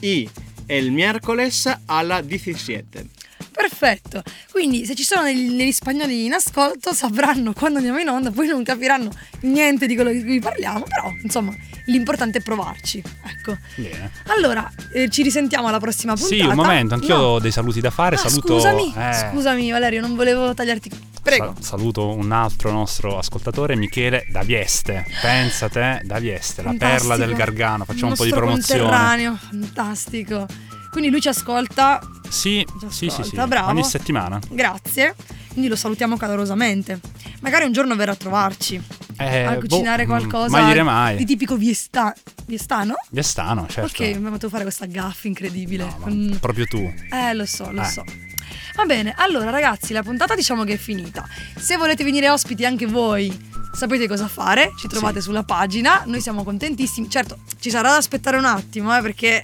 y 0.00 0.28
el 0.66 0.92
miércoles 0.92 1.66
a 1.86 2.02
las 2.02 2.24
17. 2.26 3.06
Perfetto. 3.58 4.22
Quindi 4.52 4.86
se 4.86 4.94
ci 4.94 5.02
sono 5.02 5.22
degli, 5.24 5.56
degli 5.56 5.72
spagnoli 5.72 6.26
in 6.26 6.32
ascolto 6.32 6.92
sapranno 6.92 7.52
quando 7.52 7.78
andiamo 7.78 7.98
in 7.98 8.08
onda, 8.08 8.30
poi 8.30 8.46
non 8.46 8.62
capiranno 8.62 9.10
niente 9.40 9.86
di 9.88 9.96
quello 9.96 10.12
di 10.12 10.22
cui 10.22 10.38
parliamo, 10.38 10.84
però 10.88 11.10
insomma 11.24 11.52
l'importante 11.86 12.38
è 12.38 12.40
provarci. 12.40 13.02
Ecco. 13.24 13.58
Bene. 13.74 14.12
Allora, 14.28 14.70
eh, 14.92 15.08
ci 15.10 15.22
risentiamo 15.24 15.66
alla 15.66 15.80
prossima 15.80 16.14
puntata. 16.14 16.34
Sì, 16.36 16.40
un 16.46 16.54
momento, 16.54 16.94
anch'io 16.94 17.16
No. 17.16 17.22
ho 17.22 17.38
dei 17.40 17.50
saluti 17.50 17.80
da 17.80 17.90
fare. 17.90 18.14
Ah, 18.14 18.18
saluto. 18.18 18.54
Scusami, 18.54 18.94
eh, 18.96 19.28
scusami 19.32 19.70
Valerio, 19.72 20.00
non 20.02 20.14
volevo 20.14 20.54
tagliarti. 20.54 21.06
Prego. 21.20 21.56
sa- 21.60 21.76
saluto 21.76 22.14
un 22.14 22.30
altro 22.32 22.70
nostro 22.70 23.18
ascoltatore, 23.18 23.74
Michele 23.76 24.24
da 24.30 24.42
Vieste. 24.44 25.04
Pensa 25.20 25.68
te, 25.68 26.00
da 26.04 26.18
Vieste, 26.20 26.62
la 26.62 26.74
perla 26.78 27.16
del 27.16 27.34
Gargano. 27.34 27.84
Facciamo 27.84 28.12
un 28.12 28.16
po' 28.16 28.24
di 28.24 28.30
promozione. 28.30 29.36
fantastico. 29.36 30.46
Quindi 30.90 31.10
lui 31.10 31.20
ci 31.20 31.28
ascolta, 31.28 32.00
Sì, 32.28 32.64
Ci 32.80 32.86
sì, 32.88 32.88
sì, 32.90 33.10
sì. 33.10 33.20
ascolta, 33.22 33.46
bravo. 33.46 33.70
Ogni 33.70 33.84
settimana. 33.84 34.38
grazie. 34.50 35.14
Quindi 35.50 35.68
lo 35.68 35.76
salutiamo 35.76 36.16
calorosamente. 36.16 37.00
Magari 37.40 37.64
un 37.64 37.72
giorno 37.72 37.94
verrà 37.96 38.12
a 38.12 38.16
trovarci 38.16 38.80
Eh, 39.16 39.42
a 39.42 39.56
cucinare 39.56 40.04
boh, 40.06 40.14
mm, 40.14 40.16
qualcosa 40.16 40.60
Mai 40.60 40.66
dire 40.72 40.82
mai. 40.84 41.16
di 41.16 41.24
tipico 41.24 41.56
viesta- 41.56 42.14
viestano. 42.46 42.94
Viestano, 43.10 43.66
certo. 43.68 44.02
Ok, 44.02 44.16
mi 44.18 44.26
ha 44.28 44.30
fatto 44.30 44.48
fare 44.48 44.62
questa 44.62 44.86
gaffa 44.86 45.26
incredibile. 45.26 45.84
No, 45.84 45.96
con- 46.00 46.36
proprio 46.40 46.66
tu. 46.66 46.78
Eh, 47.10 47.34
lo 47.34 47.44
so, 47.46 47.70
lo 47.72 47.82
Eh. 47.82 47.84
so. 47.86 48.04
Va 48.78 48.84
bene, 48.84 49.12
allora 49.16 49.50
ragazzi, 49.50 49.92
la 49.92 50.04
puntata 50.04 50.36
diciamo 50.36 50.62
che 50.62 50.74
è 50.74 50.76
finita. 50.76 51.26
Se 51.56 51.76
volete 51.76 52.04
venire 52.04 52.30
ospiti 52.30 52.64
anche 52.64 52.86
voi, 52.86 53.36
sapete 53.72 54.06
cosa 54.06 54.28
fare, 54.28 54.70
ci 54.78 54.86
trovate 54.86 55.16
Sì. 55.16 55.22
sulla 55.22 55.42
pagina, 55.42 56.04
noi 56.06 56.20
siamo 56.20 56.44
contentissimi. 56.44 57.10
Certo, 57.10 57.38
ci 57.58 57.70
sarà 57.70 57.88
da 57.90 57.96
aspettare 57.96 58.36
un 58.36 58.44
attimo, 58.44 58.96
eh, 58.96 59.02
perché 59.02 59.42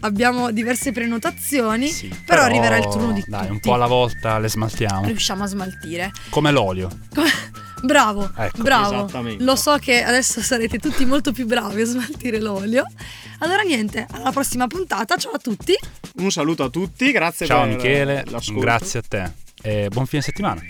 abbiamo 0.00 0.50
diverse 0.50 0.92
prenotazioni, 0.92 1.88
Sì, 1.88 2.14
però, 2.26 2.42
arriverà 2.42 2.76
il 2.76 2.84
turno 2.88 3.12
di 3.12 3.24
Dai, 3.26 3.40
tutti. 3.40 3.52
un 3.52 3.60
po' 3.60 3.72
alla 3.72 3.86
volta 3.86 4.38
le 4.38 4.50
smaltiamo. 4.50 5.06
Riusciamo 5.06 5.44
a 5.44 5.46
smaltire. 5.46 6.12
Come 6.28 6.50
l'olio. 6.50 6.90
Bravo, 7.84 8.30
Ecco, 8.36 8.62
bravo. 8.62 8.94
esattamente. 8.94 9.44
Lo 9.44 9.56
so 9.56 9.76
che 9.78 10.02
adesso 10.02 10.40
sarete 10.40 10.78
tutti 10.78 11.04
molto 11.04 11.32
più 11.32 11.46
bravi 11.46 11.82
a 11.82 11.84
smaltire 11.86 12.40
l'olio. 12.40 12.86
Allora 13.40 13.62
niente, 13.62 14.06
alla 14.10 14.30
prossima 14.32 14.66
puntata, 14.66 15.16
ciao 15.16 15.32
a 15.32 15.38
tutti. 15.38 15.74
Un 16.16 16.30
saluto 16.30 16.64
a 16.64 16.68
tutti, 16.70 17.10
grazie 17.12 17.46
Ciao 17.46 17.64
per 17.66 17.74
Michele, 17.76 18.24
l'ascolto. 18.26 18.60
grazie 18.60 18.98
a 19.00 19.02
te. 19.06 19.32
E 19.62 19.88
buon 19.90 20.06
fine 20.06 20.22
settimana. 20.22 20.62